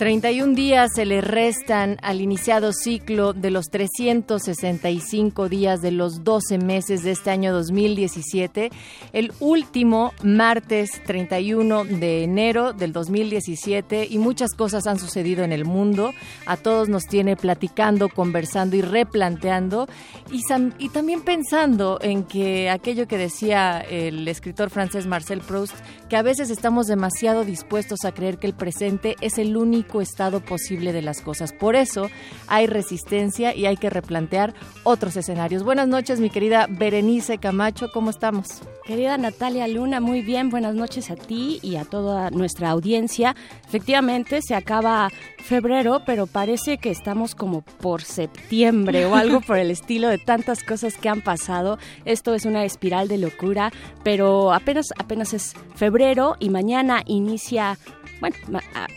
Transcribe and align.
31 0.00 0.54
días 0.54 0.92
se 0.94 1.04
le 1.04 1.20
restan 1.20 1.98
al 2.00 2.22
iniciado 2.22 2.72
ciclo 2.72 3.34
de 3.34 3.50
los 3.50 3.66
365 3.66 5.50
días 5.50 5.82
de 5.82 5.90
los 5.90 6.24
12 6.24 6.56
meses 6.56 7.02
de 7.02 7.10
este 7.10 7.28
año 7.28 7.52
2017. 7.52 8.70
El 9.12 9.30
último 9.40 10.14
martes 10.22 11.02
31 11.04 11.84
de 11.84 12.24
enero 12.24 12.72
del 12.72 12.94
2017 12.94 14.06
y 14.10 14.16
muchas 14.16 14.54
cosas 14.54 14.86
han 14.86 14.98
sucedido 14.98 15.44
en 15.44 15.52
el 15.52 15.66
mundo. 15.66 16.14
A 16.46 16.56
todos 16.56 16.88
nos 16.88 17.04
tiene 17.04 17.36
platicando, 17.36 18.08
conversando 18.08 18.76
y 18.76 18.80
replanteando 18.80 19.86
y, 20.32 20.40
y 20.78 20.88
también 20.88 21.20
pensando 21.20 21.98
en 22.00 22.24
que 22.24 22.70
aquello 22.70 23.06
que 23.06 23.18
decía 23.18 23.80
el 23.80 24.26
escritor 24.28 24.70
francés 24.70 25.06
Marcel 25.06 25.40
Proust, 25.40 25.74
que 26.08 26.16
a 26.16 26.22
veces 26.22 26.48
estamos 26.48 26.86
demasiado 26.86 27.44
dispuestos 27.44 28.06
a 28.06 28.12
creer 28.12 28.38
que 28.38 28.46
el 28.46 28.54
presente 28.54 29.16
es 29.20 29.36
el 29.36 29.58
único 29.58 29.89
estado 29.98 30.38
posible 30.38 30.92
de 30.92 31.02
las 31.02 31.20
cosas. 31.20 31.52
Por 31.52 31.74
eso 31.74 32.08
hay 32.46 32.68
resistencia 32.68 33.52
y 33.56 33.66
hay 33.66 33.76
que 33.76 33.90
replantear 33.90 34.54
otros 34.84 35.16
escenarios. 35.16 35.64
Buenas 35.64 35.88
noches, 35.88 36.20
mi 36.20 36.30
querida 36.30 36.68
Berenice 36.70 37.38
Camacho, 37.38 37.90
¿cómo 37.92 38.10
estamos? 38.10 38.60
Querida 38.84 39.18
Natalia 39.18 39.68
Luna, 39.68 40.00
muy 40.00 40.20
bien, 40.22 40.50
buenas 40.50 40.74
noches 40.74 41.10
a 41.10 41.16
ti 41.16 41.60
y 41.62 41.76
a 41.76 41.84
toda 41.84 42.30
nuestra 42.30 42.70
audiencia. 42.70 43.36
Efectivamente, 43.66 44.42
se 44.42 44.54
acaba 44.54 45.10
febrero, 45.38 46.02
pero 46.04 46.26
parece 46.26 46.78
que 46.78 46.90
estamos 46.90 47.34
como 47.34 47.62
por 47.62 48.02
septiembre 48.02 49.06
o 49.06 49.14
algo 49.14 49.40
por 49.46 49.58
el 49.58 49.70
estilo 49.70 50.08
de 50.08 50.18
tantas 50.18 50.62
cosas 50.62 50.96
que 50.96 51.08
han 51.08 51.20
pasado. 51.20 51.78
Esto 52.04 52.34
es 52.34 52.44
una 52.44 52.64
espiral 52.64 53.08
de 53.08 53.18
locura, 53.18 53.72
pero 54.02 54.52
apenas 54.52 54.88
apenas 54.98 55.34
es 55.34 55.54
febrero 55.74 56.36
y 56.40 56.50
mañana 56.50 57.02
inicia 57.06 57.78
bueno, 58.20 58.36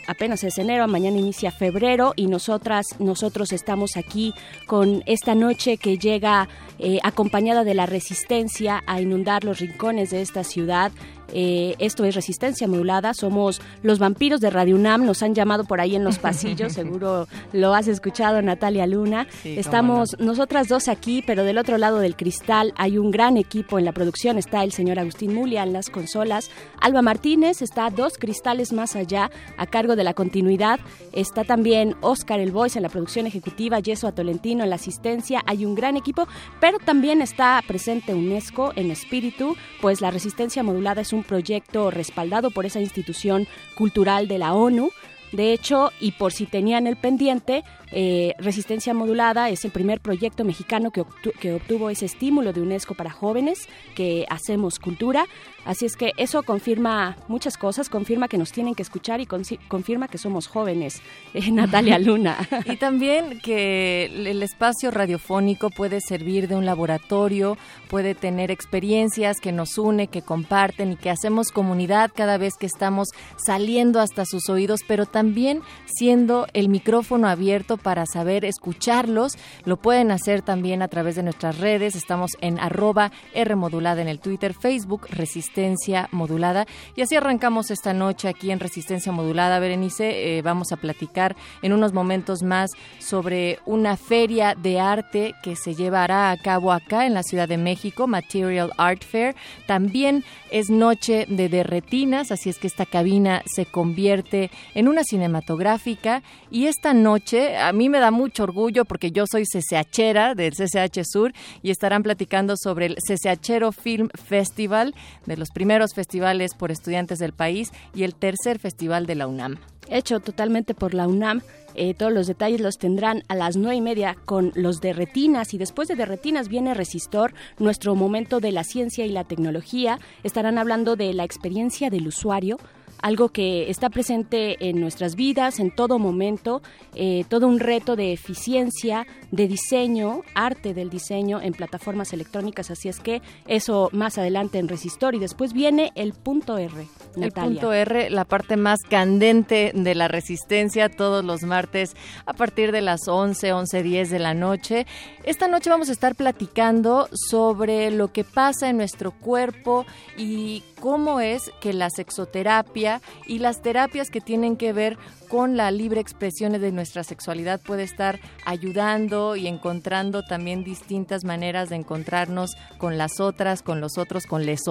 apenas 0.07 0.43
es 0.43 0.57
enero, 0.57 0.87
mañana 0.87 1.17
inicia 1.17 1.51
febrero 1.51 2.13
y 2.15 2.27
nosotras, 2.27 2.99
nosotros 2.99 3.53
estamos 3.53 3.95
aquí 3.95 4.33
con 4.67 5.03
esta 5.05 5.33
noche 5.33 5.77
que 5.77 5.97
llega 5.97 6.49
eh, 6.79 6.99
acompañada 7.03 7.63
de 7.63 7.73
la 7.73 7.85
resistencia 7.85 8.83
a 8.85 8.99
inundar 8.99 9.43
los 9.43 9.59
rincones 9.59 10.11
de 10.11 10.21
esta 10.21 10.43
ciudad 10.43 10.91
eh, 11.31 11.75
esto 11.79 12.05
es 12.05 12.15
Resistencia 12.15 12.67
Modulada. 12.67 13.13
Somos 13.13 13.61
los 13.81 13.99
vampiros 13.99 14.41
de 14.41 14.49
Radio 14.49 14.75
UNAM. 14.75 15.05
Nos 15.05 15.23
han 15.23 15.35
llamado 15.35 15.63
por 15.63 15.79
ahí 15.79 15.95
en 15.95 16.03
los 16.03 16.19
pasillos. 16.19 16.73
Seguro 16.73 17.27
lo 17.51 17.73
has 17.73 17.87
escuchado, 17.87 18.41
Natalia 18.41 18.87
Luna. 18.87 19.27
Estamos 19.43 20.17
nosotras 20.19 20.67
dos 20.67 20.87
aquí, 20.87 21.23
pero 21.25 21.43
del 21.43 21.57
otro 21.57 21.77
lado 21.77 21.99
del 21.99 22.15
cristal 22.15 22.73
hay 22.77 22.97
un 22.97 23.11
gran 23.11 23.37
equipo 23.37 23.79
en 23.79 23.85
la 23.85 23.91
producción. 23.91 24.37
Está 24.37 24.63
el 24.63 24.71
señor 24.71 24.99
Agustín 24.99 25.33
Mulia 25.33 25.63
en 25.63 25.73
las 25.73 25.89
consolas. 25.89 26.49
Alba 26.79 27.01
Martínez 27.01 27.61
está 27.61 27.89
dos 27.89 28.17
cristales 28.17 28.73
más 28.73 28.95
allá 28.95 29.31
a 29.57 29.65
cargo 29.65 29.95
de 29.95 30.03
la 30.03 30.13
continuidad. 30.13 30.79
Está 31.11 31.43
también 31.43 31.95
Oscar 32.01 32.39
El 32.39 32.51
Voice 32.51 32.77
en 32.77 32.83
la 32.83 32.89
producción 32.89 33.27
ejecutiva, 33.27 33.79
Yeso 33.79 34.07
Atolentino 34.07 34.63
en 34.63 34.69
la 34.69 34.75
asistencia. 34.75 35.41
Hay 35.45 35.65
un 35.65 35.75
gran 35.75 35.97
equipo, 35.97 36.27
pero 36.59 36.79
también 36.79 37.21
está 37.21 37.61
presente 37.67 38.13
UNESCO 38.13 38.73
en 38.75 38.91
espíritu, 38.91 39.55
pues 39.81 40.01
la 40.01 40.11
resistencia 40.11 40.63
modulada 40.63 41.01
es 41.01 41.12
un 41.13 41.23
proyecto 41.23 41.91
respaldado 41.91 42.51
por 42.51 42.65
esa 42.65 42.79
institución 42.79 43.47
cultural 43.75 44.27
de 44.27 44.37
la 44.37 44.53
ONU. 44.53 44.89
De 45.31 45.53
hecho, 45.53 45.91
y 45.99 46.11
por 46.11 46.31
si 46.31 46.45
tenían 46.45 46.85
el 46.87 46.95
pendiente, 46.95 47.63
eh, 47.95 48.33
Resistencia 48.39 48.93
Modulada 48.95 49.49
es 49.49 49.63
el 49.65 49.71
primer 49.71 50.01
proyecto 50.01 50.43
mexicano 50.43 50.89
que, 50.89 51.03
que, 51.39 51.53
obtuvo 51.53 51.91
ese 51.91 52.05
estímulo 52.05 52.51
de 52.51 52.61
UNESCO 52.61 52.95
para 52.95 53.11
jóvenes, 53.11 53.69
que 53.93 54.25
hacemos 54.29 54.79
cultura. 54.79 55.27
Así 55.63 55.85
es 55.85 55.95
que 55.95 56.11
eso 56.17 56.41
confirma 56.41 57.15
muchas 57.27 57.55
cosas, 57.55 57.89
confirma 57.89 58.27
que 58.27 58.39
nos 58.39 58.51
tienen 58.51 58.73
que 58.73 58.81
escuchar 58.81 59.21
y 59.21 59.27
confirma 59.27 60.07
que 60.07 60.17
somos 60.17 60.47
jóvenes, 60.47 61.01
eh, 61.35 61.51
Natalia 61.51 61.99
Luna. 61.99 62.37
y 62.65 62.77
también 62.77 63.39
que 63.39 64.05
el 64.05 64.41
espacio 64.41 64.89
radiofónico 64.89 65.69
puede 65.69 66.01
servir 66.01 66.47
de 66.47 66.55
un 66.55 66.65
laboratorio, 66.65 67.57
puede 67.89 68.15
tener 68.15 68.49
experiencias 68.49 69.39
que 69.39 69.51
nos 69.51 69.77
une, 69.77 70.07
que 70.07 70.23
comparten 70.23 70.93
y 70.93 70.95
que 70.95 71.11
hacemos 71.11 71.51
comunidad 71.51 72.11
cada 72.13 72.39
vez 72.39 72.55
que 72.59 72.65
estamos 72.65 73.09
saliendo 73.37 73.99
hasta 73.99 74.25
sus 74.25 74.49
oídos, 74.49 74.81
pero 74.87 75.05
también 75.05 75.61
siendo 75.85 76.47
el 76.53 76.69
micrófono 76.69 77.27
abierto 77.27 77.77
para 77.83 78.05
saber 78.05 78.45
escucharlos. 78.45 79.37
Lo 79.65 79.77
pueden 79.77 80.09
hacer 80.11 80.41
también 80.41 80.81
a 80.81 80.87
través 80.87 81.15
de 81.15 81.23
nuestras 81.23 81.59
redes. 81.59 81.95
Estamos 81.95 82.31
en 82.41 82.59
arroba 82.59 83.11
R 83.33 83.55
modulada 83.55 84.01
en 84.01 84.07
el 84.07 84.19
Twitter, 84.19 84.53
Facebook, 84.53 85.07
Resistencia 85.09 86.09
Modulada. 86.11 86.65
Y 86.95 87.01
así 87.01 87.15
arrancamos 87.15 87.69
esta 87.69 87.93
noche 87.93 88.27
aquí 88.27 88.51
en 88.51 88.59
Resistencia 88.59 89.11
Modulada. 89.11 89.59
Berenice, 89.59 90.37
eh, 90.37 90.41
vamos 90.41 90.71
a 90.71 90.77
platicar 90.77 91.35
en 91.61 91.73
unos 91.73 91.93
momentos 91.93 92.41
más 92.41 92.71
sobre 92.99 93.59
una 93.65 93.97
feria 93.97 94.55
de 94.55 94.79
arte 94.79 95.35
que 95.43 95.55
se 95.55 95.75
llevará 95.75 96.31
a 96.31 96.37
cabo 96.37 96.71
acá 96.71 97.05
en 97.05 97.13
la 97.13 97.23
Ciudad 97.23 97.47
de 97.47 97.57
México, 97.57 98.07
Material 98.07 98.71
Art 98.77 99.03
Fair. 99.03 99.35
También 99.67 100.23
es 100.53 100.69
noche 100.69 101.25
de 101.27 101.49
derretinas, 101.49 102.31
así 102.31 102.47
es 102.47 102.59
que 102.59 102.67
esta 102.67 102.85
cabina 102.85 103.41
se 103.47 103.65
convierte 103.65 104.51
en 104.75 104.87
una 104.87 105.03
cinematográfica. 105.03 106.21
Y 106.51 106.67
esta 106.67 106.93
noche 106.93 107.57
a 107.57 107.73
mí 107.73 107.89
me 107.89 107.99
da 107.99 108.11
mucho 108.11 108.43
orgullo 108.43 108.85
porque 108.85 109.11
yo 109.11 109.25
soy 109.25 109.45
CCHera 109.45 110.35
del 110.35 110.53
CCH 110.53 111.03
Sur 111.03 111.33
y 111.63 111.71
estarán 111.71 112.03
platicando 112.03 112.53
sobre 112.55 112.85
el 112.85 112.97
CCHero 112.97 113.71
Film 113.71 114.09
Festival 114.13 114.93
de 115.25 115.37
los 115.37 115.49
primeros 115.49 115.95
festivales 115.95 116.53
por 116.53 116.69
estudiantes 116.69 117.17
del 117.17 117.33
país 117.33 117.71
y 117.95 118.03
el 118.03 118.13
tercer 118.13 118.59
festival 118.59 119.07
de 119.07 119.15
la 119.15 119.25
UNAM. 119.25 119.57
Hecho 119.89 120.19
totalmente 120.19 120.75
por 120.75 120.93
la 120.93 121.07
UNAM. 121.07 121.41
Eh, 121.75 121.93
todos 121.93 122.11
los 122.11 122.27
detalles 122.27 122.61
los 122.61 122.77
tendrán 122.77 123.23
a 123.27 123.35
las 123.35 123.57
nueve 123.57 123.75
y 123.75 123.81
media 123.81 124.15
con 124.25 124.51
los 124.55 124.81
de 124.81 124.93
retinas 124.93 125.53
y 125.53 125.57
después 125.57 125.87
de, 125.87 125.95
de 125.95 126.05
retinas 126.05 126.47
viene 126.47 126.73
Resistor, 126.73 127.33
nuestro 127.59 127.95
momento 127.95 128.39
de 128.39 128.51
la 128.51 128.63
ciencia 128.63 129.05
y 129.05 129.09
la 129.09 129.23
tecnología. 129.23 129.99
Estarán 130.23 130.57
hablando 130.57 130.95
de 130.95 131.13
la 131.13 131.23
experiencia 131.23 131.89
del 131.89 132.07
usuario, 132.07 132.57
algo 133.03 133.29
que 133.29 133.69
está 133.69 133.89
presente 133.89 134.69
en 134.69 134.79
nuestras 134.79 135.15
vidas 135.15 135.59
en 135.59 135.71
todo 135.71 135.99
momento, 135.99 136.61
eh, 136.95 137.25
todo 137.27 137.47
un 137.47 137.59
reto 137.59 137.97
de 137.97 138.13
eficiencia, 138.13 139.05
de 139.29 139.47
diseño, 139.49 140.21
arte 140.35 140.73
del 140.73 140.89
diseño 140.89 141.41
en 141.41 141.53
plataformas 141.53 142.13
electrónicas, 142.13 142.71
así 142.71 142.87
es 142.87 143.01
que 143.01 143.21
eso 143.45 143.89
más 143.91 144.17
adelante 144.17 144.57
en 144.57 144.69
Resistor 144.69 145.15
y 145.15 145.19
después 145.19 145.51
viene 145.51 145.91
el 145.95 146.13
punto 146.13 146.57
R. 146.57 146.87
El 147.17 147.31
punto 147.33 147.73
R, 147.73 148.09
la 148.09 148.23
parte 148.23 148.55
más 148.55 148.79
candente 148.89 149.73
de 149.75 149.95
la 149.95 150.07
resistencia 150.07 150.87
todos 150.87 151.25
los 151.25 151.43
martes 151.43 151.97
a 152.25 152.31
partir 152.31 152.71
de 152.71 152.81
las 152.81 153.09
11, 153.09 153.51
11, 153.51 153.83
10 153.83 154.09
de 154.11 154.19
la 154.19 154.33
noche. 154.33 154.87
Esta 155.25 155.49
noche 155.49 155.69
vamos 155.69 155.89
a 155.89 155.91
estar 155.91 156.15
platicando 156.15 157.09
sobre 157.11 157.91
lo 157.91 158.13
que 158.13 158.23
pasa 158.23 158.69
en 158.69 158.77
nuestro 158.77 159.11
cuerpo 159.11 159.85
y 160.17 160.63
cómo 160.79 161.19
es 161.19 161.51
que 161.59 161.73
la 161.73 161.89
sexoterapia 161.89 162.92
y 163.27 163.39
las 163.39 163.61
terapias 163.61 164.09
que 164.09 164.21
tienen 164.21 164.57
que 164.57 164.73
ver 164.73 164.97
con 165.29 165.57
la 165.57 165.71
libre 165.71 166.01
expresión 166.01 166.53
de 166.53 166.71
nuestra 166.71 167.03
sexualidad 167.03 167.61
puede 167.61 167.83
estar 167.83 168.19
ayudando 168.45 169.35
y 169.35 169.47
encontrando 169.47 170.23
también 170.23 170.63
distintas 170.63 171.23
maneras 171.23 171.69
de 171.69 171.75
encontrarnos 171.77 172.55
con 172.77 172.97
las 172.97 173.19
otras, 173.19 173.61
con 173.61 173.81
los 173.81 173.97
otros, 173.97 174.25
con 174.25 174.45
les 174.45 174.63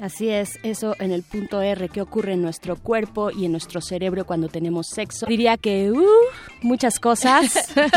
Así 0.00 0.30
es, 0.30 0.58
eso 0.62 0.96
en 0.98 1.12
el 1.12 1.22
punto 1.22 1.60
R, 1.60 1.88
qué 1.88 2.00
ocurre 2.00 2.32
en 2.32 2.42
nuestro 2.42 2.76
cuerpo 2.76 3.30
y 3.30 3.44
en 3.44 3.52
nuestro 3.52 3.80
cerebro 3.80 4.24
cuando 4.24 4.48
tenemos 4.48 4.88
sexo. 4.88 5.26
Diría 5.26 5.56
que 5.56 5.92
uh, 5.92 6.04
muchas 6.62 6.98
cosas. 6.98 7.72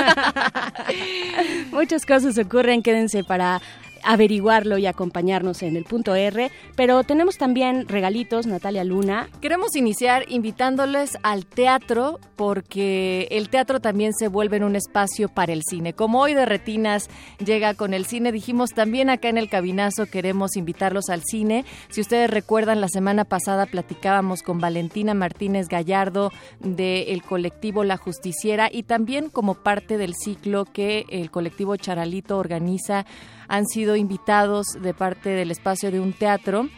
muchas 1.71 2.05
cosas 2.05 2.37
ocurren, 2.37 2.83
quédense 2.83 3.23
para 3.23 3.61
averiguarlo 4.05 4.77
y 4.77 4.85
acompañarnos 4.85 5.63
en 5.63 5.75
el 5.75 5.83
punto 5.83 6.15
R. 6.15 6.51
Pero 6.75 7.03
tenemos 7.03 7.37
también 7.37 7.87
regalitos, 7.87 8.47
Natalia 8.47 8.83
Luna. 8.83 9.29
Queremos 9.41 9.75
iniciar 9.75 10.25
invitándoles 10.29 11.17
al 11.23 11.45
teatro 11.45 12.19
porque 12.35 13.27
el 13.31 13.49
teatro 13.49 13.79
también 13.79 14.13
se 14.13 14.27
vuelve 14.27 14.57
en 14.57 14.63
un 14.63 14.75
espacio 14.75 15.27
para 15.29 15.53
el 15.53 15.61
cine. 15.63 15.93
Como 15.93 16.21
hoy 16.21 16.33
de 16.33 16.45
Retinas 16.45 17.09
llega 17.43 17.73
con 17.73 17.93
el 17.93 18.05
cine, 18.05 18.31
dijimos 18.31 18.71
también 18.71 19.09
acá 19.09 19.29
en 19.29 19.37
el 19.37 19.49
cabinazo 19.49 20.05
queremos 20.05 20.55
invitarlos 20.55 21.09
al 21.09 21.23
cine. 21.23 21.65
Si 21.89 22.01
ustedes 22.01 22.29
recuerdan, 22.29 22.81
la 22.81 22.89
semana 22.89 23.25
pasada 23.25 23.65
platicábamos 23.65 24.43
con 24.43 24.59
Valentina 24.59 25.13
Martínez 25.13 25.67
Gallardo 25.67 26.31
del 26.59 27.23
colectivo 27.23 27.83
La 27.83 27.97
Justiciera 27.97 28.69
y 28.71 28.83
también 28.83 29.29
como 29.29 29.55
parte 29.55 29.97
del 29.97 30.13
ciclo 30.15 30.65
que 30.65 31.05
el 31.09 31.31
colectivo 31.31 31.75
Charalito 31.75 32.37
organiza 32.37 33.05
han 33.47 33.65
sido 33.65 33.95
invitados 33.95 34.65
de 34.81 34.93
parte 34.93 35.29
del 35.29 35.51
espacio 35.51 35.91
de 35.91 35.99
un 35.99 36.13
teatro 36.13 36.69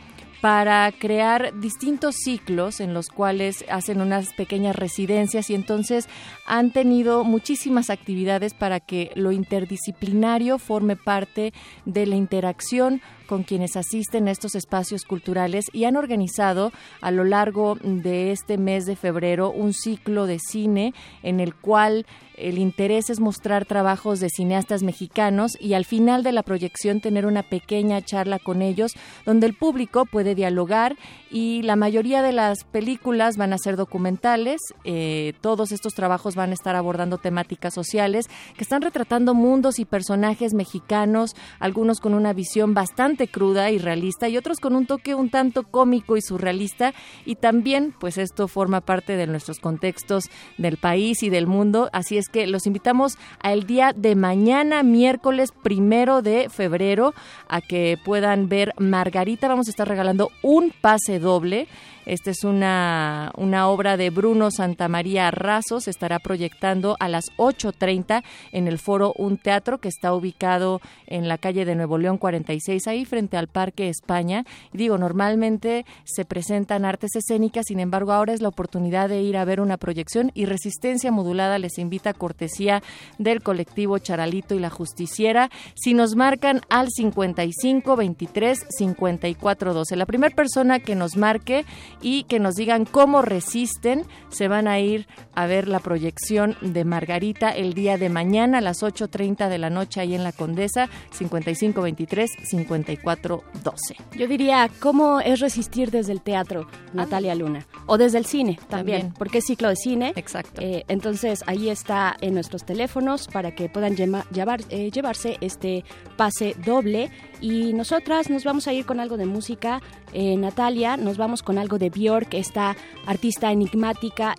para 0.41 0.91
crear 0.91 1.59
distintos 1.59 2.15
ciclos 2.23 2.79
en 2.79 2.93
los 2.93 3.09
cuales 3.09 3.65
hacen 3.69 4.01
unas 4.01 4.33
pequeñas 4.33 4.75
residencias 4.75 5.49
y 5.49 5.55
entonces 5.55 6.07
han 6.45 6.71
tenido 6.71 7.23
muchísimas 7.23 7.89
actividades 7.89 8.53
para 8.53 8.79
que 8.79 9.11
lo 9.15 9.31
interdisciplinario 9.31 10.59
forme 10.59 10.95
parte 10.95 11.53
de 11.85 12.05
la 12.05 12.15
interacción 12.15 13.01
con 13.27 13.43
quienes 13.43 13.75
asisten 13.75 14.27
a 14.27 14.31
estos 14.31 14.55
espacios 14.55 15.03
culturales 15.03 15.65
y 15.73 15.83
han 15.83 15.95
organizado 15.95 16.71
a 17.01 17.11
lo 17.11 17.23
largo 17.23 17.77
de 17.81 18.31
este 18.31 18.57
mes 18.57 18.85
de 18.85 18.95
febrero 18.95 19.51
un 19.51 19.73
ciclo 19.73 20.25
de 20.25 20.39
cine 20.39 20.93
en 21.21 21.39
el 21.39 21.53
cual 21.53 22.05
el 22.37 22.59
interés 22.59 23.09
es 23.09 23.19
mostrar 23.19 23.65
trabajos 23.65 24.19
de 24.19 24.29
cineastas 24.29 24.83
mexicanos 24.83 25.57
y 25.59 25.73
al 25.73 25.85
final 25.85 26.21
de 26.21 26.31
la 26.31 26.43
proyección 26.43 27.01
tener 27.01 27.25
una 27.25 27.41
pequeña 27.41 28.01
charla 28.01 28.37
con 28.37 28.61
ellos 28.61 28.91
donde 29.25 29.47
el 29.47 29.55
público 29.55 30.05
puede 30.05 30.35
dialogar 30.35 30.95
y 31.31 31.63
la 31.63 31.75
mayoría 31.75 32.21
de 32.21 32.31
las 32.31 32.63
películas 32.63 33.37
van 33.37 33.53
a 33.53 33.57
ser 33.57 33.75
documentales. 33.75 34.61
Eh, 34.83 35.33
todos 35.41 35.71
estos 35.71 35.93
trabajos 35.93 36.35
van 36.35 36.51
a 36.51 36.53
estar 36.53 36.75
abordando 36.75 37.17
temáticas 37.17 37.73
sociales 37.73 38.27
que 38.55 38.63
están 38.63 38.83
retratando 38.83 39.33
mundos 39.33 39.79
y 39.79 39.85
personajes 39.85 40.53
mexicanos, 40.53 41.35
algunos 41.59 41.99
con 41.99 42.13
una 42.13 42.33
visión 42.33 42.75
bastante 42.75 43.16
cruda 43.25 43.71
y 43.71 43.79
realista 43.79 44.29
y 44.29 44.37
otros 44.37 44.59
con 44.59 44.75
un 44.75 44.85
toque 44.85 45.15
un 45.15 45.31
tanto 45.31 45.63
cómico 45.63 46.17
y 46.17 46.21
surrealista 46.21 46.93
y 47.25 47.35
también 47.35 47.95
pues 47.99 48.19
esto 48.19 48.47
forma 48.47 48.81
parte 48.81 49.17
de 49.17 49.25
nuestros 49.25 49.59
contextos 49.59 50.25
del 50.57 50.77
país 50.77 51.23
y 51.23 51.29
del 51.29 51.47
mundo. 51.47 51.89
Así 51.93 52.17
es 52.17 52.29
que 52.29 52.45
los 52.45 52.67
invitamos 52.67 53.17
al 53.39 53.65
día 53.65 53.93
de 53.95 54.15
mañana, 54.15 54.83
miércoles 54.83 55.51
primero 55.63 56.21
de 56.21 56.49
febrero, 56.49 57.13
a 57.47 57.61
que 57.61 57.97
puedan 58.03 58.49
ver 58.49 58.73
Margarita. 58.77 59.47
Vamos 59.47 59.67
a 59.67 59.71
estar 59.71 59.87
regalando 59.87 60.29
un 60.43 60.73
pase 60.81 61.19
doble 61.19 61.67
esta 62.07 62.31
es 62.31 62.45
una, 62.45 63.33
una 63.35 63.67
obra 63.67 63.97
de 63.97 64.09
Bruno 64.09 64.49
Santamaría 64.49 65.29
Razo. 65.29 65.81
Se 65.81 65.91
estará 65.91 66.19
proyectando 66.19 66.95
a 67.01 67.09
las 67.09 67.25
8.30 67.35 68.23
en 68.53 68.69
el 68.69 68.79
foro 68.79 69.13
Un 69.17 69.37
Teatro 69.37 69.79
que 69.79 69.89
está 69.89 70.13
ubicado 70.13 70.79
en 71.05 71.27
la 71.27 71.37
calle 71.37 71.65
de 71.65 71.75
Nuevo 71.75 71.97
León 71.97 72.17
46, 72.17 72.87
ahí 72.87 73.03
frente 73.03 73.35
al 73.35 73.47
Parque 73.49 73.89
España. 73.89 74.45
Digo, 74.71 74.97
normalmente 74.97 75.85
se 76.05 76.23
presentan 76.23 76.85
artes 76.85 77.13
escénicas, 77.17 77.65
sin 77.67 77.81
embargo, 77.81 78.13
ahora 78.13 78.31
es 78.31 78.41
la 78.41 78.47
oportunidad 78.47 79.09
de 79.09 79.21
ir 79.21 79.35
a 79.35 79.43
ver 79.43 79.59
una 79.59 79.75
proyección 79.75 80.31
y 80.33 80.45
Resistencia 80.45 81.11
Modulada 81.11 81.59
les 81.59 81.77
invita 81.77 82.11
a 82.11 82.13
cortesía 82.13 82.81
del 83.17 83.43
colectivo 83.43 83.99
Charalito 83.99 84.55
y 84.55 84.59
la 84.59 84.69
Justiciera. 84.69 85.49
Si 85.75 85.93
nos 85.93 86.15
marcan 86.15 86.61
al 86.69 86.87
55 86.89 87.97
23 87.97 88.65
54 88.69 89.73
12. 89.73 89.95
La 89.97 90.05
primera 90.05 90.33
persona 90.33 90.79
que 90.79 90.95
nos 90.95 91.17
marque 91.17 91.65
y 92.01 92.23
que 92.23 92.39
nos 92.39 92.55
digan 92.55 92.85
cómo 92.85 93.21
resisten. 93.21 94.05
Se 94.29 94.47
van 94.47 94.67
a 94.67 94.79
ir 94.79 95.05
a 95.33 95.45
ver 95.45 95.67
la 95.67 95.79
proyección 95.79 96.55
de 96.61 96.85
Margarita 96.85 97.49
el 97.49 97.73
día 97.73 97.97
de 97.97 98.09
mañana 98.09 98.59
a 98.59 98.61
las 98.61 98.83
8.30 98.83 99.49
de 99.49 99.57
la 99.57 99.69
noche 99.69 99.99
ahí 100.01 100.15
en 100.15 100.23
la 100.23 100.31
Condesa, 100.31 100.89
5523-5412. 101.17 103.73
Yo 104.17 104.27
diría, 104.27 104.69
¿cómo 104.79 105.19
es 105.19 105.39
resistir 105.39 105.91
desde 105.91 106.13
el 106.13 106.21
teatro, 106.21 106.67
Natalia 106.93 107.35
Luna? 107.35 107.67
O 107.85 107.97
desde 107.97 108.17
el 108.17 108.25
cine 108.25 108.59
también, 108.69 109.13
porque 109.17 109.39
es 109.39 109.45
ciclo 109.45 109.69
de 109.69 109.75
cine. 109.75 110.13
Exacto. 110.15 110.61
Eh, 110.61 110.85
entonces 110.87 111.43
ahí 111.47 111.69
está 111.69 112.15
en 112.21 112.33
nuestros 112.33 112.65
teléfonos 112.65 113.27
para 113.27 113.55
que 113.55 113.69
puedan 113.69 113.95
llevar, 113.95 114.61
eh, 114.69 114.91
llevarse 114.91 115.37
este 115.41 115.83
pase 116.15 116.55
doble. 116.65 117.11
Y 117.41 117.73
nosotras 117.73 118.29
nos 118.29 118.43
vamos 118.43 118.67
a 118.67 118.73
ir 118.73 118.85
con 118.85 118.99
algo 118.99 119.17
de 119.17 119.25
música. 119.25 119.81
Eh, 120.13 120.35
Natalia, 120.37 120.97
nos 120.97 121.17
vamos 121.17 121.43
con 121.43 121.57
algo 121.57 121.77
de 121.77 121.89
Björk, 121.89 122.33
esta 122.33 122.75
artista 123.05 123.51
enigmática 123.51 124.35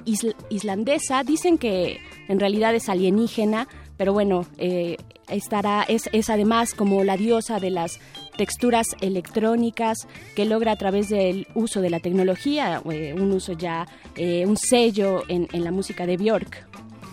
islandesa. 0.50 1.23
Dicen 1.23 1.59
que 1.59 2.00
en 2.29 2.41
realidad 2.41 2.75
es 2.75 2.89
alienígena, 2.89 3.69
pero 3.97 4.12
bueno, 4.12 4.47
eh, 4.59 4.97
estará, 5.29 5.83
es, 5.83 6.09
es 6.12 6.31
además 6.31 6.75
como 6.75 7.05
la 7.05 7.17
diosa 7.17 7.61
de 7.61 7.71
las 7.71 7.99
texturas 8.37 8.87
electrónicas 9.00 9.99
que 10.35 10.45
logra 10.45 10.73
a 10.73 10.77
través 10.77 11.09
del 11.09 11.47
uso 11.55 11.81
de 11.81 11.91
la 11.91 12.00
tecnología, 12.00 12.81
eh, 12.91 13.15
un 13.15 13.33
uso 13.33 13.53
ya, 13.53 13.87
eh, 14.17 14.47
un 14.47 14.56
sello 14.56 15.23
en, 15.29 15.49
en 15.53 15.65
la 15.65 15.73
música 15.73 16.06
de 16.06 16.17
Björk. 16.17 16.67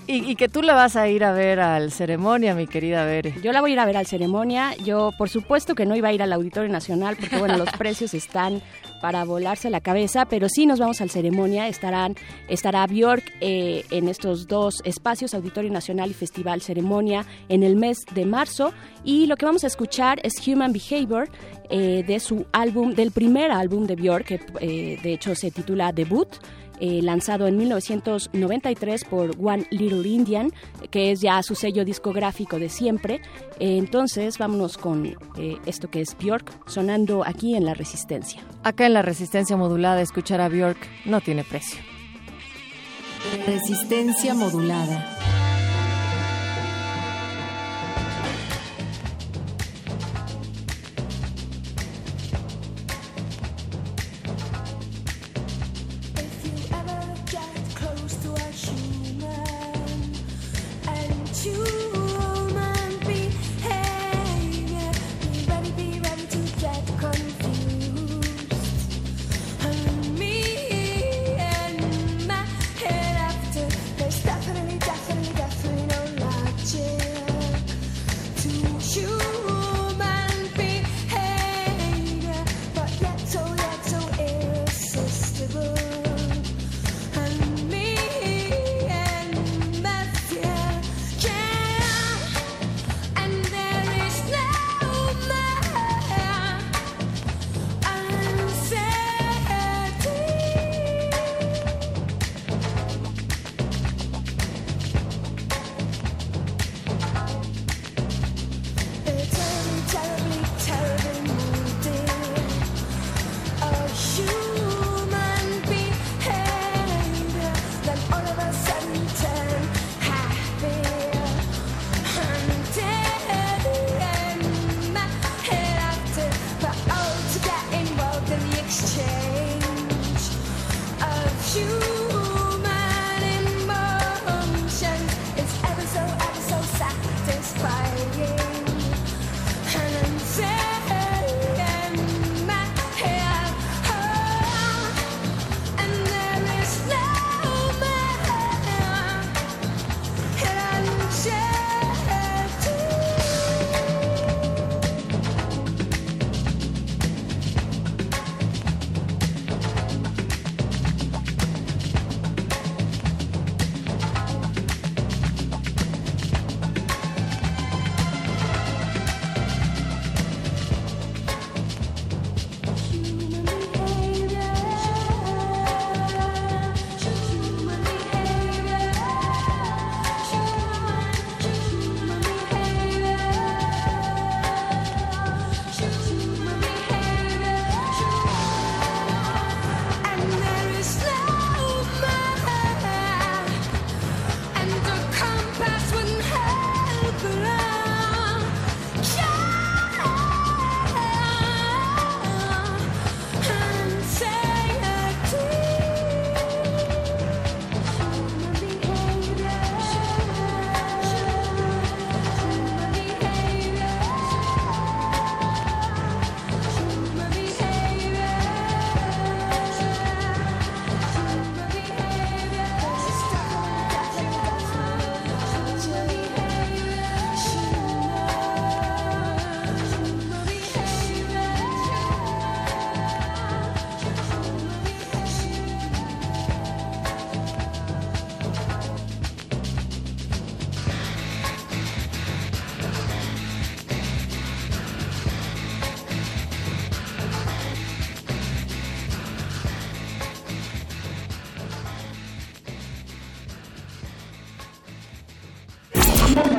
Y, 0.07 0.36
que 0.36 0.50
tú 0.50 0.62
la 0.62 0.75
vas 0.75 0.96
a 0.96 1.07
ir 1.07 1.24
a 1.24 1.31
ver 1.31 1.60
al 1.60 1.92
ceremonia, 1.92 2.54
mi 2.54 2.68
querida 2.68 3.06
Bere. 3.06 3.34
Yo 3.42 3.52
la 3.52 3.62
voy 3.62 3.72
a 3.72 3.74
ir 3.74 3.80
a 3.80 3.86
ver 3.86 3.98
al 3.98 4.06
ceremonia. 4.06 4.75
Yo, 4.84 5.12
por 5.18 5.30
supuesto 5.30 5.74
que 5.74 5.86
no 5.86 5.96
iba 5.96 6.10
a 6.10 6.13
ir 6.13 6.22
al 6.22 6.31
Auditorio 6.31 6.72
Nacional 6.72 7.16
porque, 7.19 7.38
bueno, 7.38 7.57
los 7.57 7.69
precios 7.78 8.13
están 8.13 8.62
para 9.02 9.24
volarse 9.24 9.69
la 9.69 9.81
cabeza, 9.81 10.25
pero 10.25 10.48
sí 10.48 10.66
nos 10.66 10.80
vamos 10.80 11.02
al 11.02 11.10
ceremonia. 11.10 11.68
Estarán, 11.68 12.16
estará 12.48 12.86
Bjork 12.86 13.24
eh, 13.42 13.84
en 13.90 14.07
estos 14.07 14.48
dos 14.48 14.75
espacios, 14.84 15.34
Auditorio 15.34 15.72
Nacional 15.72 16.12
y 16.12 16.13
Festival 16.13 16.62
Ceremonia, 16.62 17.25
en 17.50 17.63
el 17.63 17.75
mes 17.75 17.98
de 18.13 18.25
marzo. 18.25 18.74
Y 19.04 19.25
lo 19.25 19.38
que 19.38 19.46
vamos 19.46 19.63
a 19.63 19.68
escuchar 19.68 20.19
es 20.24 20.34
Human 20.48 20.72
Behavior 20.72 21.30
eh, 21.69 22.04
de 22.06 22.19
su 22.19 22.46
álbum, 22.51 22.94
del 22.94 23.12
primer 23.12 23.51
álbum 23.51 23.88
de 23.88 23.96
Bjork, 23.96 24.25
que 24.25 24.40
eh, 24.60 25.00
de 25.01 25.13
hecho 25.13 25.34
se 25.34 25.50
titula 25.50 25.92
Debut. 25.92 26.30
Eh, 26.80 27.01
lanzado 27.01 27.48
en 27.48 27.57
1993 27.57 29.05
por 29.05 29.32
One 29.41 29.65
Little 29.70 30.08
Indian, 30.08 30.51
que 30.91 31.12
es 31.12 31.22
ya 31.22 31.41
su 31.44 31.55
sello 31.55 31.86
discográfico 31.86 32.60
de 32.60 32.70
siempre. 32.70 33.22
Eh, 33.60 33.77
entonces, 33.77 34.38
vámonos 34.38 34.77
con 34.77 35.05
eh, 35.38 35.58
esto 35.65 35.89
que 35.89 36.01
es 36.01 36.17
Bjork, 36.17 36.51
sonando 36.67 37.24
aquí 37.25 37.55
en 37.55 37.65
La 37.65 37.74
Resistencia. 37.74 38.41
Acá 38.63 38.86
en 38.86 38.94
La 38.94 39.01
Resistencia 39.01 39.55
modulada, 39.58 40.01
escuchar 40.01 40.41
a 40.41 40.50
Bjork 40.50 40.77
no 41.05 41.22
tiene 41.22 41.44
precio. 41.44 41.79
Resistencia 43.46 44.34
modulada. 44.34 45.45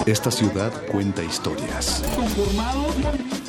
Esta 0.06 0.30
ciudad 0.30 0.72
cuenta 0.86 1.25
historias. 1.25 2.04
Conformados 2.14 2.94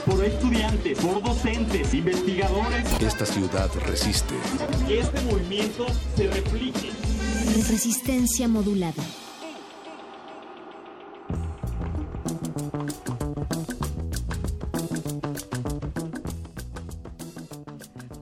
por 0.04 0.26
estudiantes, 0.26 0.98
por 0.98 1.22
docentes, 1.22 1.94
investigadores. 1.94 2.84
Esta 3.00 3.28
ciudad 3.28 3.70
resiste. 3.86 4.34
Que 4.88 5.02
este 5.02 5.22
movimiento 5.22 5.86
se 6.16 6.28
replique. 6.28 6.90
Resistencia 7.70 8.48
modulada. 8.48 9.04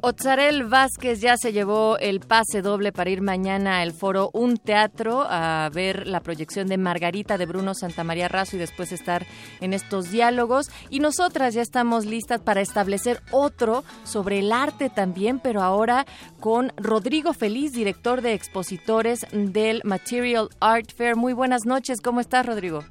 Otzarel 0.07 0.65
Vázquez 0.65 1.19
ya 1.19 1.35
se 1.35 1.51
llevó 1.51 1.97
el 1.97 2.19
pase 2.19 2.61
doble 2.61 2.91
para 2.91 3.09
ir 3.09 3.23
mañana 3.23 3.79
al 3.79 3.91
foro 3.91 4.29
Un 4.33 4.57
Teatro 4.57 5.25
a 5.27 5.67
ver 5.73 6.05
la 6.05 6.19
proyección 6.19 6.67
de 6.67 6.77
Margarita 6.77 7.39
de 7.39 7.47
Bruno 7.47 7.73
Santamaría 7.73 8.27
Razo 8.27 8.55
y 8.55 8.59
después 8.59 8.91
estar 8.91 9.25
en 9.61 9.73
estos 9.73 10.11
diálogos. 10.11 10.69
Y 10.91 10.99
nosotras 10.99 11.55
ya 11.55 11.63
estamos 11.63 12.05
listas 12.05 12.39
para 12.39 12.61
establecer 12.61 13.23
otro 13.31 13.83
sobre 14.03 14.37
el 14.37 14.51
arte 14.51 14.91
también, 14.91 15.39
pero 15.39 15.63
ahora 15.63 16.05
con 16.39 16.71
Rodrigo 16.77 17.33
Feliz, 17.33 17.71
director 17.71 18.21
de 18.21 18.33
expositores 18.33 19.25
del 19.31 19.81
Material 19.85 20.49
Art 20.59 20.91
Fair. 20.95 21.15
Muy 21.15 21.33
buenas 21.33 21.65
noches, 21.65 21.99
¿cómo 21.99 22.19
estás, 22.19 22.45
Rodrigo? 22.45 22.83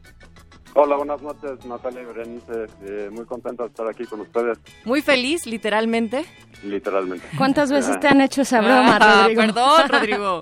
Hola, 0.76 0.96
buenas 0.96 1.22
noches, 1.22 1.64
Natalia 1.66 2.02
y 2.02 2.04
Berenice. 2.04 2.66
Eh, 2.82 3.08
muy 3.12 3.24
contenta 3.26 3.62
de 3.62 3.68
estar 3.68 3.86
aquí 3.88 4.04
con 4.06 4.20
ustedes. 4.22 4.58
Muy 4.84 5.02
feliz, 5.02 5.46
literalmente. 5.46 6.24
Literalmente. 6.64 7.24
¿Cuántas 7.38 7.70
veces 7.70 7.98
te 8.00 8.08
han 8.08 8.20
hecho 8.20 8.42
esa 8.42 8.60
broma, 8.60 8.96
Ah, 9.00 9.20
Rodrigo? 9.22 9.40
Perdón, 9.42 9.88
Rodrigo. 9.88 10.40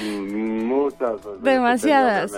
Muchas. 0.00 1.20
Demasiadas. 1.42 2.32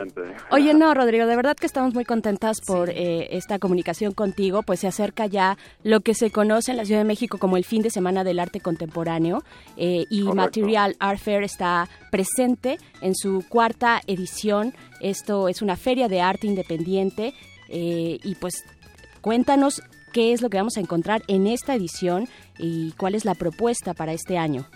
Oye, 0.51 0.75
no, 0.75 0.93
Rodrigo, 0.95 1.27
de 1.27 1.37
verdad 1.37 1.57
que 1.57 1.67
estamos 1.67 1.95
muy 1.95 2.05
contentas 2.05 2.61
por 2.61 2.91
eh, 2.91 3.29
esta 3.37 3.59
comunicación 3.59 4.13
contigo, 4.13 4.63
pues 4.63 4.81
se 4.81 4.89
acerca 4.89 5.27
ya 5.27 5.57
lo 5.83 6.01
que 6.01 6.15
se 6.15 6.31
conoce 6.31 6.73
en 6.73 6.77
la 6.77 6.85
Ciudad 6.85 7.01
de 7.01 7.07
México 7.07 7.39
como 7.39 7.57
el 7.57 7.65
fin 7.65 7.83
de 7.83 7.91
semana 7.91 8.25
del 8.25 8.41
arte 8.41 8.61
contemporáneo 8.61 9.43
eh, 9.77 10.07
y 10.11 10.23
Correcto. 10.23 10.35
Material 10.35 10.97
Art 10.99 11.19
Fair 11.19 11.43
está 11.43 11.89
presente 12.11 12.79
en 13.01 13.15
su 13.15 13.45
cuarta 13.49 14.01
edición. 14.07 14.75
Esto 15.01 15.49
es 15.49 15.63
una 15.63 15.77
feria 15.77 16.09
de 16.09 16.21
arte 16.21 16.47
independiente 16.47 17.35
eh, 17.69 18.19
y 18.23 18.35
pues 18.37 18.65
cuéntanos 19.21 19.83
qué 20.13 20.33
es 20.33 20.43
lo 20.43 20.51
que 20.51 20.59
vamos 20.59 20.77
a 20.77 20.81
encontrar 20.81 21.23
en 21.29 21.47
esta 21.47 21.75
edición 21.75 22.29
y 22.59 22.93
cuál 22.93 23.15
es 23.15 23.25
la 23.25 23.35
propuesta 23.35 23.95
para 23.95 24.13
este 24.13 24.39
año. 24.39 24.67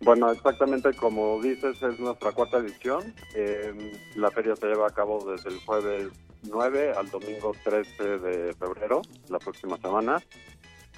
Bueno, 0.00 0.30
exactamente 0.30 0.92
como 0.94 1.40
dices, 1.42 1.82
es 1.82 1.98
nuestra 1.98 2.32
cuarta 2.32 2.58
edición. 2.58 3.14
Eh, 3.34 4.00
la 4.14 4.30
feria 4.30 4.54
se 4.54 4.66
lleva 4.66 4.86
a 4.86 4.90
cabo 4.90 5.24
desde 5.30 5.50
el 5.50 5.58
jueves 5.60 6.12
9 6.44 6.92
al 6.96 7.10
domingo 7.10 7.52
13 7.64 8.18
de 8.18 8.54
febrero, 8.54 9.02
la 9.28 9.38
próxima 9.38 9.76
semana. 9.78 10.22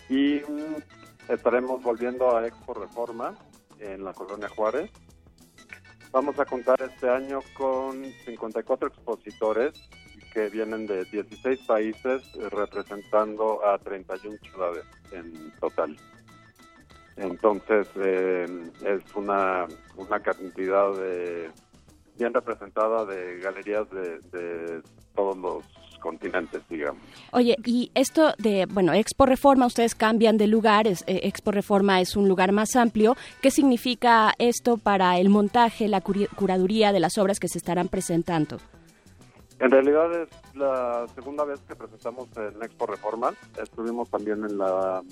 Y 0.08 0.40
mm, 0.46 1.32
estaremos 1.32 1.82
volviendo 1.82 2.36
a 2.36 2.46
Expo 2.46 2.74
Reforma 2.74 3.38
en 3.78 4.04
la 4.04 4.12
Colonia 4.12 4.48
Juárez. 4.48 4.90
Vamos 6.12 6.38
a 6.38 6.44
contar 6.44 6.82
este 6.82 7.08
año 7.08 7.40
con 7.54 8.04
54 8.24 8.88
expositores 8.88 9.72
que 10.34 10.48
vienen 10.48 10.86
de 10.86 11.04
16 11.06 11.60
países 11.66 12.22
representando 12.50 13.64
a 13.64 13.78
31 13.78 14.36
ciudades 14.42 14.84
en 15.12 15.52
total. 15.58 15.96
Entonces 17.20 17.86
eh, 17.96 18.46
es 18.84 19.14
una, 19.14 19.66
una 19.96 20.20
cantidad 20.20 20.92
de, 20.94 21.50
bien 22.18 22.32
representada 22.34 23.04
de 23.04 23.38
galerías 23.40 23.88
de, 23.90 24.18
de 24.32 24.82
todos 25.14 25.36
los 25.36 25.64
continentes, 26.00 26.62
digamos. 26.70 27.02
Oye, 27.32 27.56
y 27.66 27.90
esto 27.94 28.32
de, 28.38 28.64
bueno, 28.70 28.94
Expo 28.94 29.26
Reforma, 29.26 29.66
ustedes 29.66 29.94
cambian 29.94 30.38
de 30.38 30.46
lugar, 30.46 30.86
es- 30.86 31.04
eh, 31.06 31.20
Expo 31.24 31.50
Reforma 31.50 32.00
es 32.00 32.16
un 32.16 32.26
lugar 32.26 32.52
más 32.52 32.74
amplio. 32.74 33.16
¿Qué 33.42 33.50
significa 33.50 34.32
esto 34.38 34.78
para 34.78 35.18
el 35.18 35.28
montaje, 35.28 35.88
la 35.88 36.00
curaduría 36.00 36.92
de 36.92 37.00
las 37.00 37.18
obras 37.18 37.38
que 37.38 37.48
se 37.48 37.58
estarán 37.58 37.88
presentando? 37.88 38.56
En 39.58 39.70
realidad 39.70 40.10
es 40.22 40.28
la 40.54 41.06
segunda 41.14 41.44
vez 41.44 41.60
que 41.68 41.76
presentamos 41.76 42.28
en 42.38 42.62
Expo 42.62 42.86
Reforma. 42.86 43.34
Estuvimos 43.62 44.08
también 44.08 44.42
en 44.42 44.56
la 44.56 45.02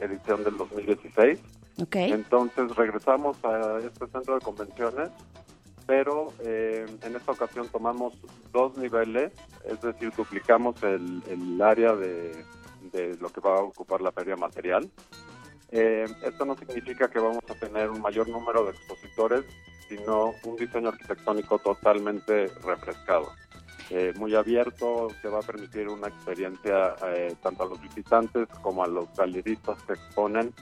edición 0.00 0.44
del 0.44 0.56
2016. 0.56 1.38
¿Ok? 1.82 1.96
Entonces 1.96 2.74
regresamos 2.76 3.36
a 3.44 3.78
este 3.78 4.06
centro 4.06 4.34
de 4.34 4.40
convenciones, 4.40 5.10
pero 5.86 6.32
eh, 6.40 6.86
en 7.02 7.16
esta 7.16 7.32
ocasión 7.32 7.68
tomamos 7.68 8.14
dos 8.52 8.76
niveles, 8.76 9.32
es 9.64 9.80
decir, 9.80 10.12
duplicamos 10.16 10.82
el, 10.82 11.22
el 11.28 11.60
área 11.60 11.94
de, 11.94 12.32
de 12.92 13.16
lo 13.20 13.28
que 13.30 13.40
va 13.40 13.56
a 13.58 13.62
ocupar 13.62 14.00
la 14.00 14.12
feria 14.12 14.36
material. 14.36 14.88
Eh, 15.70 16.06
esto 16.22 16.44
no 16.44 16.56
significa 16.56 17.08
que 17.08 17.18
vamos 17.18 17.42
a 17.48 17.54
tener 17.54 17.90
un 17.90 18.00
mayor 18.00 18.28
número 18.28 18.64
de 18.64 18.70
expositores, 18.70 19.44
sino 19.88 20.32
un 20.44 20.56
diseño 20.56 20.90
arquitectónico 20.90 21.58
totalmente 21.58 22.46
refrescado. 22.64 23.32
Eh, 23.90 24.12
muy 24.16 24.34
abierto, 24.34 25.08
que 25.20 25.28
va 25.28 25.40
a 25.40 25.42
permitir 25.42 25.88
una 25.88 26.08
experiencia 26.08 26.94
eh, 27.06 27.34
tanto 27.42 27.64
a 27.64 27.66
los 27.66 27.80
visitantes 27.80 28.48
como 28.62 28.82
a 28.82 28.86
los 28.86 29.14
galeristas 29.14 29.80
que 29.82 29.94
exponen 29.94 30.52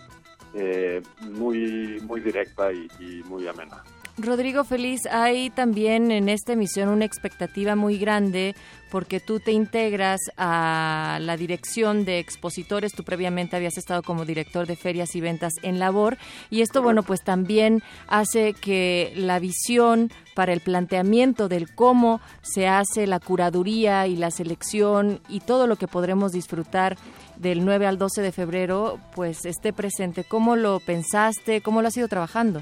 eh, 0.55 1.03
muy, 1.21 2.01
muy 2.03 2.21
directa 2.21 2.73
y, 2.73 2.89
y 2.99 3.23
muy 3.25 3.47
amena. 3.47 3.83
Rodrigo 4.19 4.63
Feliz, 4.63 5.07
hay 5.11 5.49
también 5.49 6.11
en 6.11 6.29
esta 6.29 6.53
emisión 6.53 6.91
una 6.91 7.07
expectativa 7.07 7.77
muy 7.77 7.97
grande 7.97 8.55
porque 8.91 9.21
tú 9.21 9.41
te 9.41 9.53
integras 9.53 10.21
a 10.37 11.19
la 11.23 11.39
dirección 11.39 12.05
de 12.05 12.19
expositores. 12.19 12.93
Tú 12.93 13.05
previamente 13.05 13.57
habías 13.57 13.79
estado 13.79 14.03
como 14.03 14.27
director 14.27 14.67
de 14.67 14.77
ferias 14.77 15.17
y 15.17 15.23
ventas 15.23 15.55
en 15.63 15.79
Labor 15.79 16.19
y 16.51 16.61
esto, 16.61 16.83
bueno, 16.83 17.03
pues 17.03 17.23
también 17.23 17.83
hace 18.07 18.53
que 18.53 19.15
la 19.17 19.39
visión 19.39 20.11
para 20.35 20.53
el 20.53 20.61
planteamiento 20.61 21.49
del 21.49 21.75
cómo 21.75 22.21
se 22.43 22.69
hace 22.69 23.07
la 23.07 23.19
curaduría 23.19 24.07
y 24.07 24.17
la 24.17 24.31
selección 24.31 25.21
y 25.31 25.41
todo 25.41 25.67
lo 25.67 25.77
que 25.77 25.89
podremos 25.89 26.33
disfrutar 26.33 26.99
del 27.39 27.65
9 27.65 27.87
al 27.87 27.97
12 27.97 28.21
de 28.21 28.33
febrero, 28.33 28.99
pues 29.15 29.47
esté 29.47 29.73
presente. 29.73 30.23
¿Cómo 30.23 30.55
lo 30.55 30.81
pensaste? 30.81 31.63
¿Cómo 31.63 31.81
lo 31.81 31.89
has 31.89 31.97
ido 31.97 32.09
trabajando? 32.09 32.61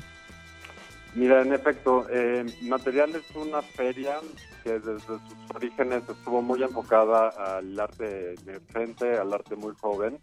Mira, 1.15 1.43
en 1.43 1.53
efecto, 1.53 2.07
eh, 2.09 2.47
Material 2.63 3.15
es 3.17 3.35
una 3.35 3.63
feria 3.63 4.21
que 4.63 4.79
desde 4.79 5.01
sus 5.01 5.21
orígenes 5.55 6.09
estuvo 6.09 6.41
muy 6.41 6.63
enfocada 6.63 7.29
al 7.29 7.79
arte 7.79 8.35
emergente, 8.35 9.19
al 9.19 9.33
arte 9.33 9.57
muy 9.57 9.75
joven, 9.81 10.19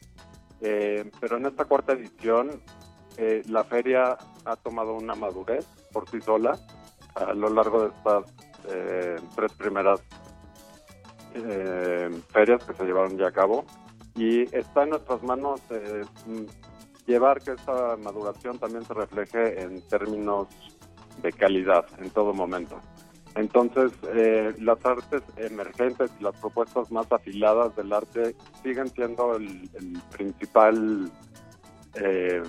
eh, 0.61 1.09
pero 1.19 1.37
en 1.37 1.45
esta 1.45 1.65
cuarta 1.65 1.93
edición 1.93 2.61
eh, 3.17 3.41
la 3.47 3.63
feria 3.65 4.17
ha 4.45 4.55
tomado 4.55 4.93
una 4.93 5.13
madurez 5.15 5.65
por 5.91 6.09
sí 6.09 6.21
sola 6.21 6.57
a 7.15 7.33
lo 7.33 7.49
largo 7.49 7.81
de 7.81 7.87
estas 7.89 8.23
eh, 8.69 9.15
tres 9.35 9.51
primeras 9.53 10.01
eh, 11.33 12.09
ferias 12.29 12.63
que 12.63 12.73
se 12.73 12.85
llevaron 12.85 13.17
ya 13.17 13.27
a 13.27 13.31
cabo. 13.31 13.65
Y 14.15 14.43
está 14.55 14.83
en 14.83 14.91
nuestras 14.91 15.21
manos 15.23 15.61
eh, 15.69 16.01
llevar 17.05 17.41
que 17.41 17.51
esta 17.51 17.95
maduración 17.97 18.57
también 18.57 18.83
se 18.85 18.93
refleje 18.93 19.61
en 19.61 19.81
términos 19.87 20.47
de 21.21 21.31
calidad 21.31 21.85
en 21.99 22.09
todo 22.09 22.33
momento. 22.33 22.79
Entonces, 23.35 23.91
eh, 24.15 24.55
las 24.59 24.83
artes 24.83 25.21
emergentes 25.37 26.09
y 26.19 26.23
las 26.23 26.35
propuestas 26.37 26.91
más 26.91 27.11
afiladas 27.11 27.75
del 27.75 27.93
arte 27.93 28.35
siguen 28.63 28.89
siendo 28.89 29.35
el, 29.35 29.69
principal 30.11 31.11
eh, 31.93 32.41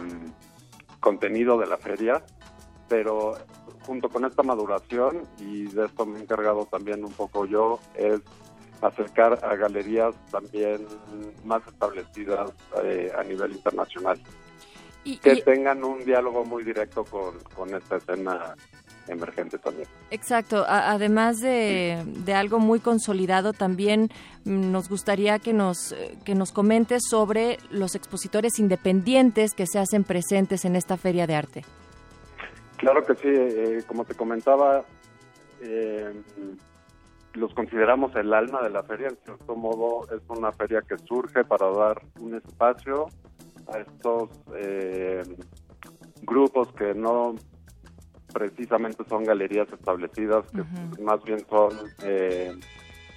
contenido 1.00 1.58
de 1.58 1.66
la 1.66 1.76
feria, 1.76 2.22
pero 2.88 3.34
junto 3.80 4.08
con 4.08 4.24
esta 4.24 4.42
maduración, 4.42 5.22
y 5.38 5.64
de 5.64 5.86
esto 5.86 6.06
me 6.06 6.18
he 6.18 6.22
encargado 6.22 6.64
también 6.64 7.04
un 7.04 7.12
poco 7.12 7.44
yo, 7.44 7.80
es 7.94 8.20
acercar 8.80 9.44
a 9.44 9.56
galerías 9.56 10.14
también 10.30 10.86
más 11.44 11.66
establecidas 11.66 12.50
eh, 12.82 13.12
a 13.16 13.22
nivel 13.24 13.52
internacional, 13.52 14.18
Y- 15.04 15.18
que 15.18 15.34
y- 15.34 15.42
tengan 15.42 15.84
un 15.84 16.04
diálogo 16.04 16.44
muy 16.44 16.64
directo 16.64 17.04
con, 17.04 17.38
con 17.54 17.74
esta 17.74 17.96
escena 17.96 18.54
emergente 19.06 19.58
también. 19.58 19.88
Exacto, 20.10 20.64
A- 20.68 20.90
además 20.90 21.38
de, 21.38 22.02
de 22.04 22.34
algo 22.34 22.58
muy 22.58 22.78
consolidado, 22.80 23.52
también 23.54 24.10
mm, 24.44 24.70
nos 24.70 24.88
gustaría 24.90 25.38
que 25.38 25.52
nos, 25.54 25.92
eh, 25.92 26.18
que 26.24 26.34
nos 26.34 26.52
comentes 26.52 27.02
sobre 27.08 27.58
los 27.70 27.94
expositores 27.94 28.58
independientes 28.58 29.54
que 29.54 29.66
se 29.66 29.78
hacen 29.78 30.04
presentes 30.04 30.64
en 30.66 30.76
esta 30.76 30.96
feria 30.98 31.26
de 31.26 31.34
arte. 31.36 31.64
Claro 32.76 33.02
que 33.04 33.14
sí, 33.14 33.28
eh, 33.28 33.82
como 33.86 34.04
te 34.04 34.14
comentaba, 34.14 34.84
eh, 35.62 36.12
los 37.34 37.54
consideramos 37.54 38.14
el 38.14 38.32
alma 38.34 38.60
de 38.62 38.70
la 38.70 38.82
feria, 38.82 39.08
en 39.08 39.16
cierto 39.24 39.56
modo 39.56 40.06
es 40.14 40.20
una 40.28 40.52
feria 40.52 40.82
que 40.86 40.96
surge 40.98 41.44
para 41.44 41.68
dar 41.70 42.02
un 42.20 42.34
espacio 42.36 43.06
a 43.72 43.78
estos 43.78 44.30
eh, 44.56 45.22
grupos 46.22 46.72
que 46.72 46.94
no 46.94 47.36
precisamente 48.32 49.04
son 49.08 49.24
galerías 49.24 49.68
establecidas, 49.72 50.44
que 50.52 51.02
más 51.02 51.22
bien 51.24 51.44
son 51.48 51.70
eh, 52.02 52.54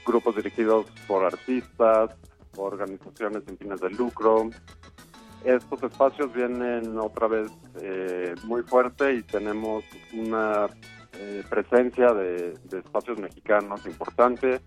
grupos 0.05 0.35
dirigidos 0.35 0.87
por 1.07 1.25
artistas, 1.25 2.11
organizaciones 2.57 3.43
sin 3.45 3.57
fines 3.57 3.81
de 3.81 3.89
lucro. 3.91 4.49
Estos 5.43 5.83
espacios 5.83 6.33
vienen 6.33 6.97
otra 6.99 7.27
vez 7.27 7.51
eh, 7.81 8.35
muy 8.43 8.61
fuerte 8.63 9.13
y 9.13 9.23
tenemos 9.23 9.83
una 10.13 10.67
eh, 11.13 11.43
presencia 11.49 12.13
de, 12.13 12.53
espacios 12.71 13.19
mexicanos 13.19 13.85
importante, 13.85 14.61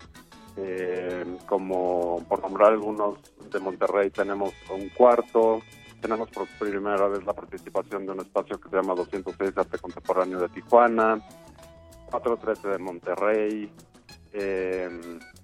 eh, 0.57 1.25
como 1.47 2.25
por 2.29 2.41
nombrar 2.43 2.73
algunos 2.73 3.19
de 3.51 3.59
Monterrey 3.61 4.11
tenemos 4.11 4.53
un 4.71 4.89
cuarto, 4.91 5.63
tenemos 6.01 6.31
por 6.31 6.47
primera 6.59 7.09
vez 7.09 7.25
la 7.25 7.33
participación 7.33 8.07
de 8.07 8.13
un 8.13 8.21
espacio 8.21 8.61
que 8.61 8.69
se 8.69 8.77
llama 8.77 8.95
206 8.95 9.57
Arte 9.57 9.79
Contemporáneo 9.79 10.41
de 10.41 10.49
Tijuana, 10.49 11.21
413 12.11 12.69
de 12.69 12.79
Monterrey, 12.79 13.73
eh, 14.37 14.91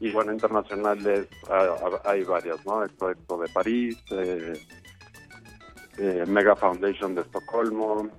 y 0.00 0.10
bueno, 0.10 0.32
internacionales 0.32 1.28
hay 2.04 2.24
varias, 2.24 2.66
¿no? 2.66 2.84
Expo, 2.84 3.38
de 3.40 3.48
París, 3.54 3.96
eh, 4.10 4.52
eh, 5.96 6.24
Mega 6.26 6.56
Foundation 6.56 7.14
de 7.14 7.20
Estocolmo, 7.20 8.10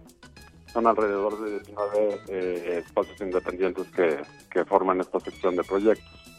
son 0.71 0.87
alrededor 0.87 1.41
de 1.41 1.59
19 1.59 2.77
espacios 2.77 3.19
independientes 3.19 3.85
que, 3.87 4.21
que 4.49 4.63
forman 4.63 5.01
esta 5.01 5.19
sección 5.19 5.57
de 5.57 5.63
proyectos. 5.65 6.30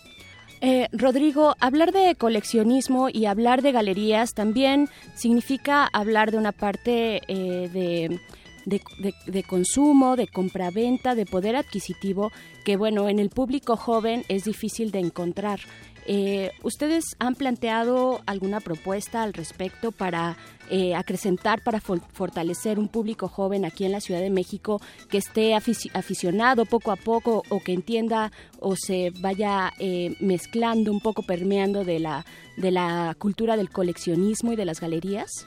Rodrigo, 0.92 1.56
hablar 1.58 1.92
de 1.92 2.14
coleccionismo 2.14 3.08
y 3.12 3.26
hablar 3.26 3.62
de 3.62 3.72
galerías 3.72 4.32
también 4.32 4.88
significa 5.14 5.88
hablar 5.92 6.30
de 6.30 6.38
una 6.38 6.52
parte 6.52 7.20
de 7.28 8.20
de, 8.64 9.42
consumo, 9.42 10.16
de 10.16 10.28
compraventa, 10.28 11.14
de 11.14 11.26
poder 11.26 11.56
adquisitivo, 11.56 12.30
que 12.64 12.76
bueno, 12.76 13.08
en 13.08 13.18
el 13.18 13.30
público 13.30 13.76
joven 13.76 14.24
es 14.28 14.44
difícil 14.44 14.90
de 14.90 15.00
encontrar. 15.00 15.60
Eh, 16.06 16.50
¿Ustedes 16.62 17.04
han 17.18 17.34
planteado 17.34 18.20
alguna 18.26 18.60
propuesta 18.60 19.22
al 19.22 19.32
respecto 19.32 19.92
para 19.92 20.36
eh, 20.70 20.94
acrecentar, 20.94 21.62
para 21.62 21.80
fortalecer 21.80 22.78
un 22.78 22.88
público 22.88 23.28
joven 23.28 23.64
aquí 23.64 23.84
en 23.84 23.92
la 23.92 24.00
Ciudad 24.00 24.20
de 24.20 24.30
México 24.30 24.80
que 25.10 25.18
esté 25.18 25.54
aficionado 25.54 26.64
poco 26.64 26.92
a 26.92 26.96
poco 26.96 27.42
o 27.50 27.60
que 27.60 27.72
entienda 27.72 28.32
o 28.58 28.74
se 28.74 29.12
vaya 29.20 29.72
eh, 29.78 30.16
mezclando 30.20 30.90
un 30.90 31.00
poco, 31.00 31.22
permeando 31.24 31.84
de 31.84 31.98
la, 31.98 32.24
de 32.56 32.70
la 32.70 33.14
cultura 33.18 33.56
del 33.56 33.70
coleccionismo 33.70 34.52
y 34.52 34.56
de 34.56 34.64
las 34.64 34.80
galerías? 34.80 35.46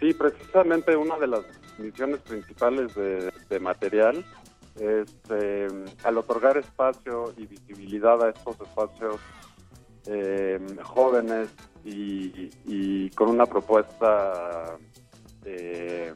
Sí, 0.00 0.12
precisamente 0.12 0.96
una 0.96 1.18
de 1.18 1.26
las 1.26 1.40
misiones 1.78 2.20
principales 2.20 2.94
de, 2.94 3.60
material 3.60 4.24
es 4.76 5.10
eh, 5.30 5.66
al 6.04 6.18
otorgar 6.18 6.56
espacio 6.56 7.32
y 7.36 7.46
visibilidad 7.46 8.22
a 8.22 8.30
estos 8.30 8.60
espacios 8.60 9.16
eh, 10.06 10.58
jóvenes 10.82 11.48
y, 11.84 13.10
con 13.10 13.28
una 13.28 13.46
propuesta 13.46 14.78
eh, 15.44 16.12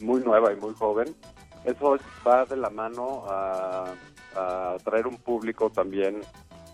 muy 0.00 0.20
nueva 0.20 0.52
y 0.52 0.56
muy 0.56 0.74
joven, 0.74 1.14
eso 1.64 1.96
va 2.26 2.44
de 2.44 2.56
la 2.56 2.70
mano 2.70 3.24
a, 3.28 3.94
a 4.36 4.76
traer 4.84 5.06
un 5.06 5.16
público 5.16 5.70
también 5.70 6.20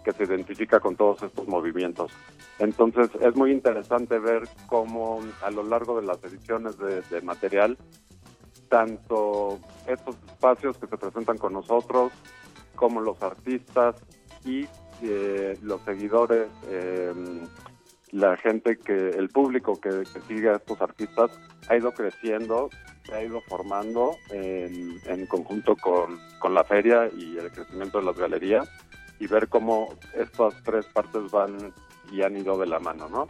que 0.04 0.12
se 0.12 0.24
identifica 0.24 0.80
con 0.80 0.96
todos 0.96 1.22
estos 1.22 1.46
movimientos. 1.46 2.12
Entonces 2.58 3.10
es 3.20 3.36
muy 3.36 3.52
interesante 3.52 4.18
ver 4.18 4.48
cómo 4.66 5.20
a 5.42 5.50
lo 5.50 5.62
largo 5.62 6.00
de 6.00 6.06
las 6.06 6.22
ediciones 6.24 6.76
de, 6.78 7.20
material, 7.22 7.78
tanto 8.68 9.58
estos 9.86 10.16
espacios 10.26 10.76
que 10.78 10.86
se 10.86 10.96
presentan 10.96 11.38
con 11.38 11.52
nosotros, 11.52 12.12
como 12.74 13.00
los 13.00 13.22
artistas 13.22 13.96
y 14.44 14.66
eh, 15.02 15.58
los 15.62 15.80
seguidores, 15.82 16.48
em, 16.70 17.46
la 18.12 18.36
gente 18.36 18.76
que, 18.78 19.10
el 19.10 19.28
público 19.28 19.80
que, 19.80 20.04
sigue 20.26 20.50
a 20.50 20.56
estos 20.56 20.80
artistas 20.80 21.30
ha 21.68 21.76
ido 21.76 21.92
creciendo, 21.92 22.70
se 23.04 23.14
ha 23.14 23.22
ido 23.22 23.40
formando 23.42 24.12
en, 24.30 24.98
en 25.06 25.26
conjunto 25.26 25.76
con, 25.76 26.18
con 26.38 26.54
la 26.54 26.64
feria 26.64 27.10
y 27.16 27.36
el 27.36 27.50
crecimiento 27.50 27.98
de 27.98 28.04
las 28.04 28.16
galerías 28.16 28.68
y 29.20 29.26
ver 29.26 29.48
cómo 29.48 29.88
estas 30.14 30.54
tres 30.64 30.86
partes 30.86 31.30
van 31.30 31.72
y 32.12 32.22
han 32.22 32.36
ido 32.36 32.58
de 32.58 32.66
la 32.66 32.78
mano, 32.78 33.08
¿no? 33.08 33.28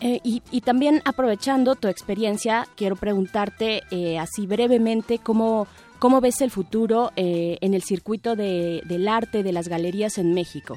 Eh, 0.00 0.20
y, 0.22 0.60
también 0.60 1.00
aprovechando 1.06 1.76
tu 1.76 1.88
experiencia, 1.88 2.66
quiero 2.76 2.94
preguntarte 2.94 3.84
eh, 3.90 4.18
así 4.18 4.46
brevemente 4.46 5.18
cómo, 5.18 5.66
cómo 5.98 6.20
ves 6.20 6.42
el 6.42 6.50
futuro 6.50 7.10
eh, 7.16 7.56
en 7.62 7.72
el 7.72 7.82
circuito 7.82 8.36
de, 8.36 8.82
del 8.84 9.08
arte 9.08 9.42
de 9.42 9.52
las 9.52 9.68
galerías 9.68 10.18
en 10.18 10.34
México. 10.34 10.76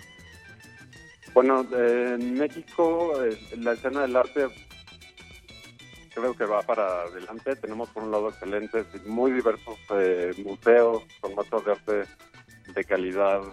Bueno, 1.38 1.63
en 1.71 2.34
México 2.34 3.13
la 3.60 3.73
escena 3.73 4.02
del 4.02 4.15
arte 4.15 4.47
creo 6.15 6.34
que 6.34 6.45
va 6.45 6.63
para 6.63 7.04
adelante. 7.04 7.56
Tenemos 7.56 7.89
por 7.89 8.02
un 8.02 8.10
lado 8.10 8.30
excelentes 8.30 8.88
y 8.95 9.08
muy 9.08 9.32
diversos 9.32 9.78
museos, 10.43 11.04
formatos 11.21 11.63
de 11.63 11.71
arte 11.73 12.04
de 12.73 12.84
calidad, 12.86 13.43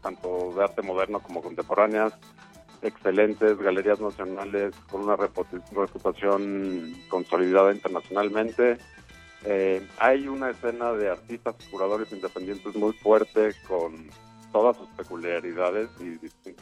tanto 0.00 0.54
de 0.56 0.64
arte 0.64 0.80
moderno 0.80 1.20
como 1.20 1.42
contemporáneas 1.42 2.14
excelentes, 2.80 3.58
galerías 3.58 4.00
nacionales 4.00 4.74
con 4.90 5.02
una 5.02 5.14
reputación 5.14 6.96
consolidada 7.10 7.74
internacionalmente. 7.74 8.78
Eh, 9.44 9.86
hay 9.98 10.26
una 10.26 10.48
escena 10.48 10.92
de 10.92 11.10
artistas 11.10 11.54
y 11.60 11.70
curadores 11.70 12.10
independientes 12.12 12.74
muy 12.74 12.94
fuerte 12.94 13.50
con 13.68 14.08
todas 14.54 14.76
sus 14.76 14.88
peculiaridades 14.90 15.90
y, 16.00 16.14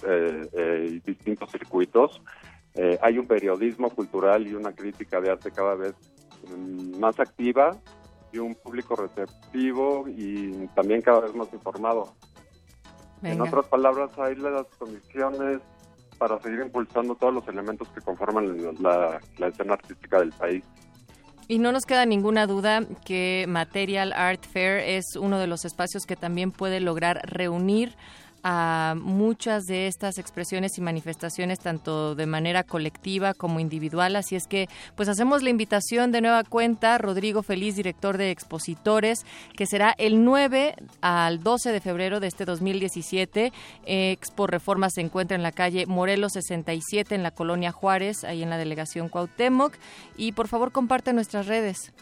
eh, 0.06 0.48
eh, 0.54 1.00
distintos 1.04 1.50
circuitos. 1.52 2.22
hay 3.02 3.18
un 3.18 3.26
periodismo 3.26 3.90
cultural 3.90 4.46
y 4.46 4.54
una 4.54 4.72
crítica 4.72 5.20
de 5.20 5.30
arte 5.30 5.50
cada 5.50 5.74
vez 5.74 5.94
mm, 6.48 6.98
más 6.98 7.20
activa 7.20 7.76
y 8.32 8.38
un 8.38 8.54
público 8.54 8.96
receptivo 8.96 10.06
y 10.08 10.66
también 10.74 11.02
cada 11.02 11.20
vez 11.20 11.34
más 11.34 11.52
informado. 11.52 12.14
En 13.22 13.42
otras 13.42 13.66
palabras, 13.66 14.18
hay 14.18 14.36
las 14.36 14.66
condiciones 14.78 15.60
para 16.16 16.40
seguir 16.40 16.60
impulsando 16.60 17.14
todos 17.14 17.34
los 17.34 17.46
elementos 17.46 17.86
que 17.88 18.00
conforman 18.00 18.56
la, 18.80 19.20
escena 19.46 19.74
artística 19.74 20.18
del 20.18 20.32
país. 20.32 20.64
Y 21.48 21.58
no 21.58 21.72
nos 21.72 21.84
queda 21.84 22.06
ninguna 22.06 22.46
duda 22.46 22.82
que 23.04 23.44
Material 23.48 24.12
Art 24.12 24.44
Fair 24.44 24.78
es 24.78 25.16
uno 25.16 25.38
de 25.38 25.46
los 25.46 25.64
espacios 25.64 26.06
que 26.06 26.16
también 26.16 26.50
puede 26.52 26.80
lograr 26.80 27.20
reunir 27.24 27.94
a 28.42 28.94
muchas 28.96 29.66
de 29.66 29.86
estas 29.86 30.18
expresiones 30.18 30.76
y 30.78 30.80
manifestaciones 30.80 31.60
tanto 31.60 32.14
de 32.14 32.26
manera 32.26 32.64
colectiva 32.64 33.34
como 33.34 33.60
individual. 33.60 34.16
Así 34.16 34.36
es 34.36 34.46
que 34.46 34.68
pues 34.96 35.08
hacemos 35.08 35.42
la 35.42 35.50
invitación 35.50 36.12
de 36.12 36.20
nueva 36.20 36.44
cuenta, 36.44 36.98
Rodrigo 36.98 37.42
Feliz, 37.42 37.76
director 37.76 38.16
de 38.16 38.30
expositores, 38.30 39.24
que 39.56 39.66
será 39.66 39.94
el 39.98 40.24
9 40.24 40.74
al 41.00 41.42
12 41.42 41.72
de 41.72 41.80
febrero 41.80 42.20
de 42.20 42.26
este 42.26 42.44
2017. 42.44 43.52
Expo 43.84 44.46
Reforma 44.46 44.90
se 44.90 45.00
encuentra 45.00 45.36
en 45.36 45.42
la 45.42 45.52
calle 45.52 45.86
Morelos 45.86 46.32
67 46.32 47.14
en 47.14 47.22
la 47.22 47.30
colonia 47.30 47.72
Juárez, 47.72 48.24
ahí 48.24 48.42
en 48.42 48.50
la 48.50 48.58
delegación 48.58 49.08
Cuauhtémoc. 49.08 49.74
Y 50.16 50.32
por 50.32 50.48
favor 50.48 50.72
comparte 50.72 51.12
nuestras 51.12 51.46
redes. 51.46 51.92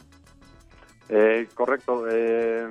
Eh, 1.08 1.48
correcto. 1.54 2.04
Eh, 2.08 2.68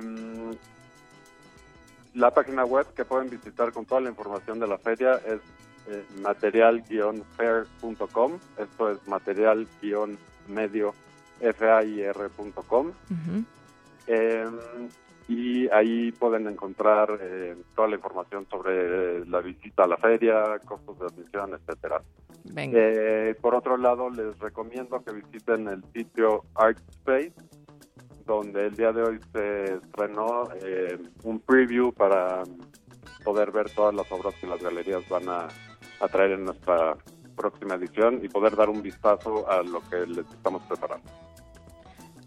la 2.14 2.32
página 2.32 2.64
web 2.64 2.86
que 2.94 3.04
pueden 3.04 3.28
visitar 3.30 3.72
con 3.72 3.84
toda 3.84 4.00
la 4.00 4.10
información 4.10 4.58
de 4.58 4.66
la 4.66 4.78
feria 4.78 5.20
es 5.26 5.40
eh, 5.88 6.04
material-fair.com. 6.22 8.38
Esto 8.58 8.90
es 8.90 9.06
material-medio 9.06 10.94
fair.com. 11.56 12.92
Em, 14.06 14.58
y 15.28 15.68
ahí 15.68 16.12
pueden 16.12 16.48
encontrar 16.48 17.18
eh, 17.20 17.54
toda 17.76 17.88
la 17.88 17.96
información 17.96 18.46
sobre 18.50 19.26
la 19.26 19.40
visita 19.40 19.84
a 19.84 19.86
la 19.86 19.96
feria, 19.96 20.58
costos 20.64 20.98
de 20.98 21.06
admisión, 21.06 21.54
etcétera. 21.54 22.02
Eh, 22.56 23.36
por 23.40 23.54
otro 23.54 23.76
lado, 23.76 24.10
les 24.10 24.36
recomiendo 24.40 25.04
que 25.04 25.12
visiten 25.12 25.68
el 25.68 25.84
sitio 25.92 26.42
ArtSpace, 26.54 27.32
donde 28.26 28.66
el 28.66 28.76
día 28.76 28.92
de 28.92 29.02
hoy 29.02 29.20
se 29.32 29.74
estrenó 29.74 30.48
eh, 30.62 30.98
un 31.24 31.40
preview 31.40 31.92
para 31.92 32.42
poder 33.24 33.50
ver 33.50 33.70
todas 33.70 33.94
las 33.94 34.10
obras 34.12 34.34
que 34.40 34.46
las 34.46 34.62
galerías 34.62 35.06
van 35.08 35.28
a, 35.28 35.48
traer 36.10 36.32
en 36.32 36.44
nuestra 36.46 36.96
próxima 37.36 37.74
edición 37.74 38.20
y 38.24 38.28
poder 38.28 38.56
dar 38.56 38.70
un 38.70 38.82
vistazo 38.82 39.48
a 39.50 39.62
lo 39.62 39.80
que 39.88 40.06
les 40.06 40.26
estamos 40.32 40.62
preparando. 40.62 41.10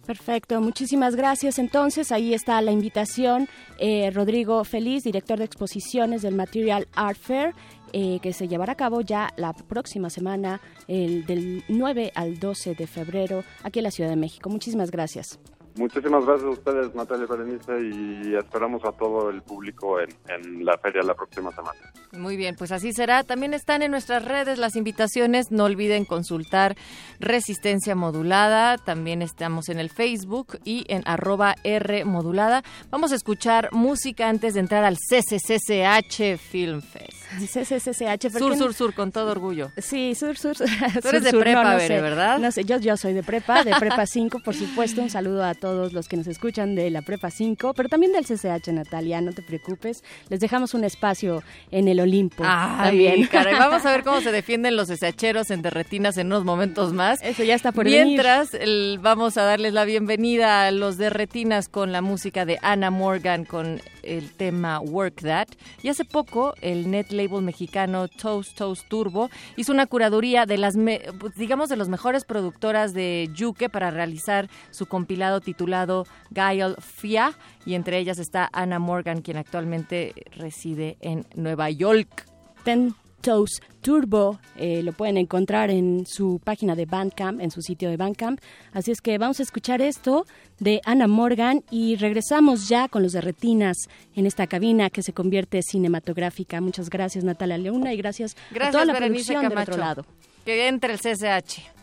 Perfecto, 0.06 0.60
muchísimas 0.60 1.16
gracias. 1.16 1.58
Entonces, 1.58 2.12
ahí 2.12 2.34
está 2.34 2.62
la 2.62 2.72
invitación. 2.72 3.48
Eh, 3.80 4.12
Rodrigo 4.12 4.64
Feliz, 4.64 5.04
director 5.04 5.40
de 5.40 5.46
exposiciones 5.46 6.22
del 6.22 6.36
Material 6.36 6.88
Art 6.94 7.18
Fair, 7.18 7.56
eh, 7.94 8.20
que 8.22 8.34
se 8.34 8.48
llevará 8.48 8.74
a 8.74 8.76
cabo 8.76 9.02
ya 9.02 9.30
la 9.38 9.54
próxima 9.54 10.10
semana, 10.10 10.60
el 10.88 11.26
del 11.26 11.64
9 11.70 12.12
al 12.16 12.40
12 12.40 12.76
de 12.76 12.88
febrero, 12.88 13.44
aquí 13.64 13.80
en 13.80 13.84
la 13.84 13.92
Ciudad 13.92 14.10
de 14.10 14.18
México. 14.18 14.50
Muchísimas 14.50 14.92
gracias. 14.92 15.40
Muchísimas 15.76 16.26
gracias 16.26 16.48
a 16.48 16.52
ustedes, 16.52 16.94
Natalia 16.94 17.26
Berenice, 17.26 17.74
y 17.82 18.36
esperamos 18.36 18.84
a 18.86 18.92
todo 18.92 19.30
el 19.30 19.42
público 19.42 20.00
en, 20.00 20.10
en 20.30 20.64
la 20.64 20.78
feria 20.78 21.02
la 21.02 21.16
próxima 21.16 21.52
semana. 21.52 21.80
Muy 22.12 22.38
bien, 22.38 22.56
pues 22.56 22.72
así 22.72 22.94
será. 22.94 23.24
También 23.24 23.54
están 23.56 23.82
en 23.82 23.90
nuestras 23.92 24.24
redes 24.24 24.60
las 24.60 24.76
invitaciones. 24.76 25.52
No 25.52 25.64
olviden 25.64 26.06
consultar 26.06 26.76
Resistencia 27.20 27.96
Modulada. 27.96 28.78
También 28.78 29.22
estamos 29.24 29.70
en 29.70 29.80
el 29.80 29.90
Facebook 29.90 30.60
y 30.64 30.86
en 30.90 31.02
arroba 31.06 31.56
R 31.64 32.06
Modulada. 32.06 32.64
Vamos 32.92 33.12
a 33.12 33.16
escuchar 33.16 33.70
música 33.72 34.30
antes 34.30 34.54
de 34.54 34.60
entrar 34.60 34.84
al 34.84 34.98
CCCCH 34.98 36.38
Film 36.38 36.82
Fest. 36.82 37.23
CCCCH. 37.40 38.32
¿por 38.32 38.40
Sur, 38.40 38.52
no? 38.52 38.58
sur, 38.58 38.74
sur, 38.74 38.94
con 38.94 39.12
todo 39.12 39.32
orgullo. 39.32 39.72
Sí, 39.78 40.16
sur, 40.16 40.38
sur. 40.38 40.56
Tú 41.02 41.08
eres 41.10 41.24
de 41.24 41.32
prepa, 41.34 41.76
Bere, 41.76 42.02
¿verdad? 42.02 42.40
No 42.40 42.52
sé, 42.52 42.64
yo, 42.66 42.80
yo 42.80 42.98
soy 42.98 43.14
de 43.14 43.24
prepa, 43.24 43.64
de 43.64 43.74
prepa 43.76 44.06
5, 44.08 44.40
por 44.40 44.56
supuesto. 44.56 45.02
Un 45.02 45.10
saludo 45.10 45.44
a 45.44 45.54
todos 45.54 45.94
los 45.94 46.08
que 46.08 46.18
nos 46.18 46.28
escuchan 46.28 46.76
de 46.76 46.90
la 46.90 47.02
prepa 47.02 47.32
5, 47.32 47.74
pero 47.74 47.90
también 47.90 48.12
del 48.14 48.26
CCH, 48.26 48.70
Natalia, 48.70 49.22
no 49.22 49.32
te 49.34 49.42
preocupes. 49.42 50.04
Les 50.30 50.40
dejamos 50.40 50.74
un 50.74 50.84
espacio 50.84 51.44
en 51.72 51.88
el 51.88 52.00
Olimpo 52.00 52.44
Ay, 52.46 52.86
también. 52.90 53.28
caray, 53.28 53.56
vamos 53.56 53.86
a 53.86 53.92
ver 53.92 54.04
cómo 54.04 54.22
se 54.22 54.32
defienden 54.32 54.76
los 54.76 54.90
SHeros 54.90 55.52
en 55.52 55.62
derretinas 55.62 56.18
en 56.18 56.28
unos 56.28 56.44
momentos 56.44 56.94
más. 56.94 57.22
Eso 57.24 57.44
ya 57.44 57.56
está 57.56 57.72
por. 57.72 57.86
Mientras, 57.86 58.54
el- 58.54 59.00
vamos 59.02 59.38
a 59.38 59.44
darles 59.44 59.74
la 59.74 59.86
bienvenida 59.86 60.68
a 60.68 60.72
los 60.72 60.98
derretinas 60.98 61.70
con 61.70 61.92
la 61.92 62.02
música 62.02 62.46
de 62.46 62.60
Anna 62.62 62.90
Morgan 62.92 63.46
con 63.46 63.82
el 64.04 64.32
tema 64.32 64.80
Work 64.80 65.22
That. 65.22 65.48
Y 65.82 65.90
hace 65.90 66.06
poco, 66.06 66.54
el 66.62 66.90
net 66.92 67.12
label 67.12 67.42
mexicano 67.42 68.08
Toast 68.08 68.58
Toast 68.58 68.88
Turbo 68.88 69.30
hizo 69.56 69.72
una 69.72 69.88
curaduría 69.88 70.46
de 70.46 70.58
las, 70.58 70.76
me- 70.76 71.02
pues, 71.20 71.36
digamos, 71.36 71.70
de 71.70 71.78
las 71.78 71.90
mejores 71.90 72.26
productoras 72.26 72.94
de 72.94 73.30
Yuke 73.34 73.70
para 73.70 73.92
realizar 73.92 74.50
su 74.72 74.86
compilado 74.86 75.42
titulado 75.42 76.06
Guile 76.32 76.76
Fia. 76.80 77.34
Y 77.66 77.76
entre 77.76 77.98
ellas 77.98 78.20
está 78.20 78.50
Anna 78.54 78.80
Morgan, 78.80 79.22
quien 79.22 79.38
actualmente 79.38 80.14
reside 80.36 80.98
en 81.02 81.26
Nueva 81.36 81.70
York. 81.70 82.26
Ten 82.64 82.94
Toes 83.24 83.62
Turbo, 83.82 84.40
eh, 84.58 84.84
lo 84.84 84.92
pueden 84.92 85.18
encontrar 85.18 85.70
en 85.70 86.06
su 86.06 86.40
página 86.44 86.76
de 86.76 86.86
Bandcamp, 86.86 87.40
en 87.42 87.52
su 87.52 87.62
sitio 87.62 87.90
de 87.90 87.98
Bandcamp. 87.98 88.40
Así 88.74 88.92
es 88.92 89.00
que 89.02 89.18
vamos 89.18 89.40
a 89.40 89.44
escuchar 89.44 89.82
esto 89.82 90.26
de 90.60 90.82
Anna 90.86 91.08
Morgan 91.08 91.64
y 91.72 91.96
regresamos 91.96 92.68
ya 92.68 92.88
con 92.90 93.02
los 93.02 93.14
de 93.14 93.22
Retinas 93.22 93.78
en 94.16 94.26
esta 94.26 94.46
cabina 94.48 94.90
que 94.90 95.04
se 95.04 95.14
convierte 95.14 95.62
cinematográfica. 95.64 96.60
Muchas 96.62 96.90
gracias 96.90 97.24
Natalia 97.24 97.58
Leuna 97.58 97.94
y 97.94 97.98
gracias, 97.98 98.36
a 98.36 98.54
Gracias, 98.54 98.72
toda 98.74 98.86
la 98.86 98.94
Berenice 98.94 99.34
producción 99.34 99.42
del 99.42 99.50
Camacho. 99.52 99.72
otro 99.72 99.84
lado. 99.84 100.06
Que 100.46 100.68
entre 100.68 100.94
el 100.94 101.00
CSH. 101.00 101.83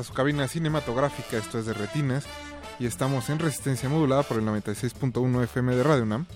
A 0.00 0.04
su 0.04 0.14
cabina 0.14 0.48
cinematográfica, 0.48 1.36
esto 1.36 1.58
es 1.58 1.66
de 1.66 1.74
Retinas 1.74 2.24
y 2.78 2.86
estamos 2.86 3.28
en 3.28 3.38
resistencia 3.38 3.88
modulada 3.88 4.22
por 4.22 4.38
el 4.38 4.44
96.1 4.44 5.44
FM 5.44 5.76
de 5.76 5.82
Radio 5.82 6.04
UNAM. 6.04 6.26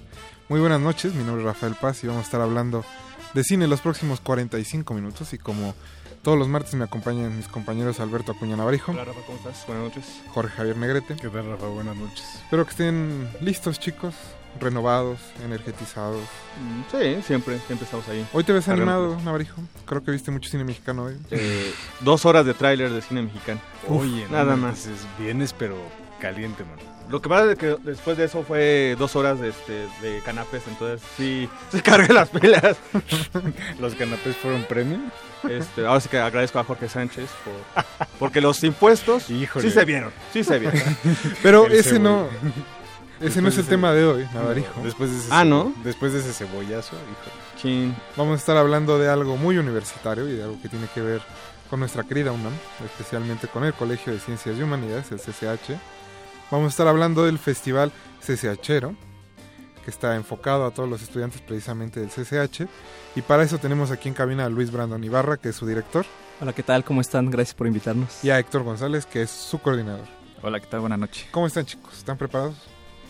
Muy 0.50 0.60
buenas 0.60 0.80
noches, 0.80 1.14
mi 1.14 1.24
nombre 1.24 1.42
es 1.42 1.46
Rafael 1.46 1.74
Paz 1.74 2.04
y 2.04 2.06
vamos 2.06 2.22
a 2.22 2.24
estar 2.26 2.42
hablando 2.42 2.84
de 3.32 3.42
cine 3.42 3.66
los 3.66 3.80
próximos 3.80 4.20
45 4.20 4.92
minutos 4.92 5.32
y 5.32 5.38
como 5.38 5.74
todos 6.22 6.38
los 6.38 6.46
martes 6.46 6.74
me 6.74 6.84
acompañan 6.84 7.34
mis 7.34 7.48
compañeros 7.48 8.00
Alberto 8.00 8.32
Acuña 8.32 8.54
Navarijo. 8.54 8.92
Hola 8.92 9.06
Rafa, 9.06 9.20
¿cómo 9.24 9.38
estás? 9.38 9.66
Buenas 9.66 9.84
noches. 9.84 10.20
Jorge 10.34 10.54
Javier 10.56 10.76
Negrete. 10.76 11.16
¿Qué 11.16 11.28
tal 11.28 11.48
Rafa? 11.48 11.66
Buenas 11.68 11.96
noches. 11.96 12.24
Espero 12.42 12.64
que 12.66 12.70
estén 12.70 13.30
listos 13.40 13.80
chicos, 13.80 14.14
renovados, 14.60 15.18
energetizados. 15.44 16.22
Sí, 16.90 17.22
siempre, 17.26 17.58
siempre 17.66 17.84
estamos 17.84 18.08
ahí. 18.08 18.26
Hoy 18.32 18.44
te 18.44 18.52
ves 18.52 18.68
animado, 18.68 19.18
Navarijo. 19.24 19.60
Creo 19.84 20.02
que 20.02 20.10
viste 20.10 20.30
mucho 20.30 20.50
cine 20.50 20.64
mexicano 20.64 21.04
hoy. 21.04 21.16
Eh, 21.30 21.72
dos 22.00 22.24
horas 22.24 22.46
de 22.46 22.54
tráiler 22.54 22.90
de 22.90 23.02
cine 23.02 23.22
mexicano. 23.22 23.60
Oye, 23.88 24.26
nada 24.30 24.56
más. 24.56 24.88
Vienes 25.18 25.52
pero 25.52 25.76
caliente, 26.20 26.64
man. 26.64 26.78
Lo 27.10 27.20
que 27.20 27.28
pasa 27.28 27.52
es 27.52 27.58
que 27.58 27.76
después 27.82 28.16
de 28.16 28.24
eso 28.24 28.42
fue 28.44 28.96
dos 28.98 29.14
horas 29.14 29.38
de, 29.38 29.50
este, 29.50 29.86
de 30.00 30.20
canapés, 30.24 30.62
entonces 30.66 31.06
sí, 31.18 31.48
se 31.70 31.82
cargué 31.82 32.14
las 32.14 32.30
pilas. 32.30 32.78
¿Los 33.78 33.94
canapés 33.94 34.34
fueron 34.36 34.62
premio? 34.64 34.98
Este, 35.48 35.84
ahora 35.84 36.00
sí 36.00 36.08
que 36.08 36.18
agradezco 36.18 36.58
a 36.58 36.64
Jorge 36.64 36.88
Sánchez 36.88 37.28
por, 37.44 37.84
porque 38.18 38.40
los 38.40 38.64
impuestos 38.64 39.28
Híjole. 39.30 39.68
sí 39.68 39.74
se 39.74 39.84
vieron, 39.84 40.10
sí 40.32 40.42
se 40.42 40.58
vieron. 40.58 40.80
Pero 41.42 41.66
El 41.66 41.72
ese 41.72 41.90
cebolla. 41.90 42.04
no, 42.10 42.28
ese 43.26 43.42
no 43.42 43.48
es 43.48 43.58
el 43.58 43.66
tema 43.66 43.92
de 43.92 44.04
hoy, 44.04 44.26
Navarijo. 44.34 44.80
Después 44.82 45.10
de 45.10 45.18
ese 45.18 45.28
Ah, 45.30 45.44
¿no? 45.44 45.72
Después 45.82 46.12
de 46.12 46.20
ese 46.20 46.32
cebollazo, 46.32 46.96
hijo. 46.96 47.36
Chin. 47.60 47.96
Vamos 48.16 48.34
a 48.34 48.36
estar 48.36 48.56
hablando 48.56 48.98
de 48.98 49.08
algo 49.08 49.36
muy 49.36 49.58
universitario 49.58 50.28
y 50.28 50.32
de 50.34 50.42
algo 50.44 50.60
que 50.60 50.68
tiene 50.68 50.86
que 50.94 51.00
ver 51.00 51.22
con 51.70 51.80
nuestra 51.80 52.04
querida 52.04 52.30
UNAM, 52.32 52.52
especialmente 52.84 53.48
con 53.48 53.64
el 53.64 53.72
Colegio 53.74 54.12
de 54.12 54.20
Ciencias 54.20 54.56
y 54.58 54.62
Humanidades, 54.62 55.10
el 55.12 55.18
CCH. 55.18 55.72
Vamos 56.50 56.66
a 56.66 56.70
estar 56.70 56.86
hablando 56.86 57.24
del 57.24 57.38
Festival 57.38 57.90
CCHero, 58.20 58.94
que 59.84 59.90
está 59.90 60.14
enfocado 60.16 60.66
a 60.66 60.70
todos 60.70 60.88
los 60.88 61.02
estudiantes 61.02 61.40
precisamente 61.40 62.00
del 62.00 62.10
CCH. 62.10 62.66
Y 63.16 63.22
para 63.22 63.42
eso 63.42 63.58
tenemos 63.58 63.90
aquí 63.90 64.08
en 64.08 64.14
cabina 64.14 64.44
a 64.44 64.48
Luis 64.48 64.70
Brandon 64.70 65.02
Ibarra, 65.02 65.36
que 65.38 65.48
es 65.50 65.56
su 65.56 65.66
director, 65.66 66.04
Hola, 66.40 66.52
¿qué 66.52 66.64
tal? 66.64 66.82
¿Cómo 66.84 67.00
están? 67.00 67.30
Gracias 67.30 67.54
por 67.54 67.66
invitarnos. 67.68 68.22
y 68.24 68.30
a 68.30 68.38
Héctor 68.40 68.64
González, 68.64 69.06
que 69.06 69.22
es 69.22 69.30
su 69.30 69.60
coordinador. 69.60 70.06
Hola, 70.42 70.58
¿qué 70.60 70.66
tal? 70.66 70.80
Buenas 70.80 70.98
noches. 70.98 71.26
¿Cómo 71.30 71.46
están 71.46 71.64
chicos? 71.64 71.96
¿Están 71.96 72.18
preparados? 72.18 72.56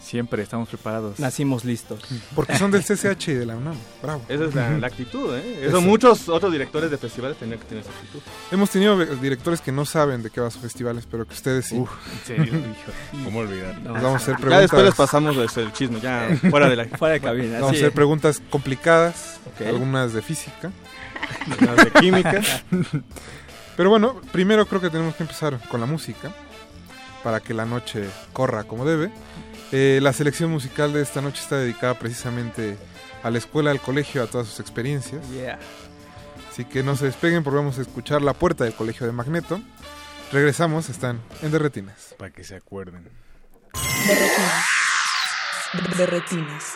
Siempre 0.05 0.43
estamos 0.43 0.69
preparados. 0.69 1.19
Nacimos 1.19 1.65
listos. 1.65 2.05
Porque 2.35 2.59
son 2.59 2.71
del 2.71 2.83
CCH 2.85 3.29
y 3.29 3.33
de 3.33 3.47
la 3.47 3.57
UNAM. 3.57 3.75
Bravo. 4.03 4.23
Esa 4.29 4.45
es 4.45 4.55
la, 4.55 4.71
la 4.79 4.87
actitud, 4.87 5.35
¿eh? 5.35 5.61
Eso, 5.63 5.79
Eso. 5.79 5.81
muchos 5.81 6.29
otros 6.29 6.53
directores 6.53 6.91
de 6.91 6.99
festivales 6.99 7.39
tenían 7.39 7.59
que 7.59 7.65
tener 7.65 7.83
esa 7.85 7.91
actitud. 7.93 8.21
Hemos 8.53 8.69
tenido 8.69 9.03
directores 9.17 9.63
que 9.63 9.73
no 9.73 9.87
saben 9.87 10.23
de 10.23 10.29
qué 10.29 10.43
va 10.43 10.51
sus 10.51 10.61
festivales, 10.61 11.07
pero 11.11 11.27
que 11.27 11.33
ustedes 11.33 11.65
sí. 11.67 11.77
Uf, 11.79 11.91
en 12.13 12.27
serio, 12.27 12.53
hijo. 12.55 13.25
¿Cómo 13.25 13.39
olvidar? 13.41 13.83
Vamos 13.83 14.05
a 14.13 14.17
hacer 14.17 14.35
Ya 14.35 14.41
preguntas. 14.41 14.61
después 14.61 14.85
les 14.85 14.95
pasamos 14.95 15.57
el 15.57 15.73
chisme, 15.73 16.01
ya 16.01 16.29
fuera 16.51 16.69
de 16.69 16.77
la 16.77 16.85
Fuera 16.99 17.15
de 17.15 17.21
cabina. 17.21 17.55
Vamos 17.61 17.73
a 17.73 17.75
hacer 17.77 17.93
preguntas 17.93 18.43
complicadas, 18.51 19.41
algunas 19.67 20.13
de 20.13 20.21
física. 20.21 20.71
las 21.61 21.77
de 21.77 21.91
química. 21.93 22.43
Pero 23.77 23.89
bueno, 23.91 24.21
primero 24.33 24.67
creo 24.67 24.81
que 24.81 24.91
tenemos 24.91 25.15
que 25.17 25.23
empezar 25.23 25.59
con 25.69 25.81
la 25.81 25.87
música, 25.87 26.31
para 27.25 27.41
que 27.41 27.55
la 27.55 27.65
noche 27.65 28.05
corra 28.35 28.65
como 28.65 28.85
debe. 28.85 29.11
Eh, 29.73 29.99
la 30.03 30.13
selección 30.13 30.51
musical 30.51 30.93
de 30.93 31.03
esta 31.03 31.21
noche 31.21 31.41
está 31.43 31.57
dedicada 31.59 31.95
precisamente 31.99 32.77
a 33.23 33.31
la 33.31 33.39
escuela, 33.39 33.71
al 33.71 33.81
colegio, 33.81 34.23
a 34.23 34.27
todas 34.27 34.47
sus 34.47 34.61
experiencias. 34.61 35.29
Yeah. 35.31 35.59
Así 36.51 36.65
que 36.65 36.83
no 36.83 36.95
se 36.95 37.07
despeguen 37.07 37.43
porque 37.43 37.57
vamos 37.57 37.79
a 37.79 37.83
escuchar 37.83 38.23
la 38.23 38.35
puerta 38.35 38.65
del 38.65 38.75
colegio 38.75 39.07
de 39.07 39.13
Magneto. 39.13 39.61
Regresamos, 40.31 40.89
están 40.89 41.21
en 41.43 41.51
Derretinas. 41.51 42.15
Para 42.19 42.31
que 42.31 42.45
se 42.45 42.55
acuerden. 42.55 43.09
De 45.97 46.07
retinas. 46.07 46.75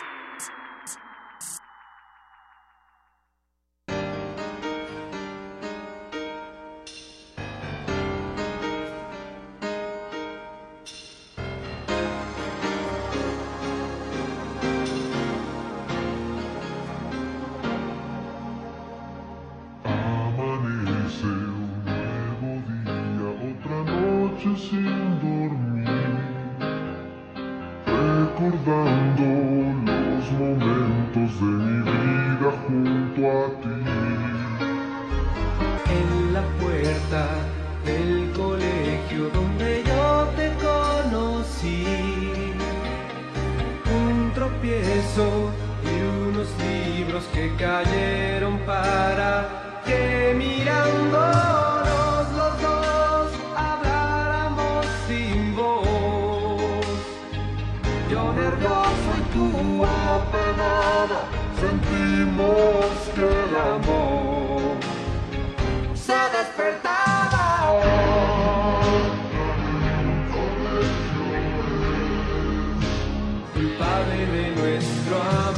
Culpable 73.59 74.25
de 74.27 74.51
nuestro 74.51 75.21
amor. 75.21 75.48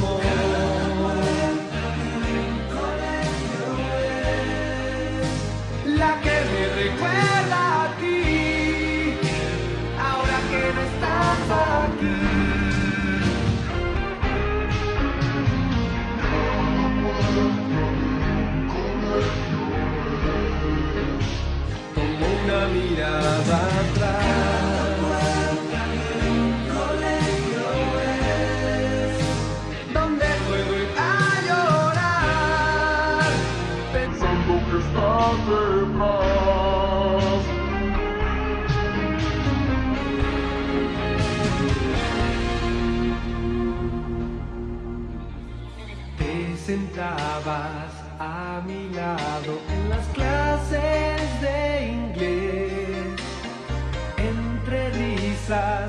Sentabas 46.72 47.92
a 48.18 48.62
mi 48.66 48.88
lado 48.96 49.54
en 49.76 49.90
las 49.90 50.06
clases 50.18 51.22
de 51.46 51.58
inglés. 51.98 53.20
Entre 54.32 54.80
risas 54.92 55.81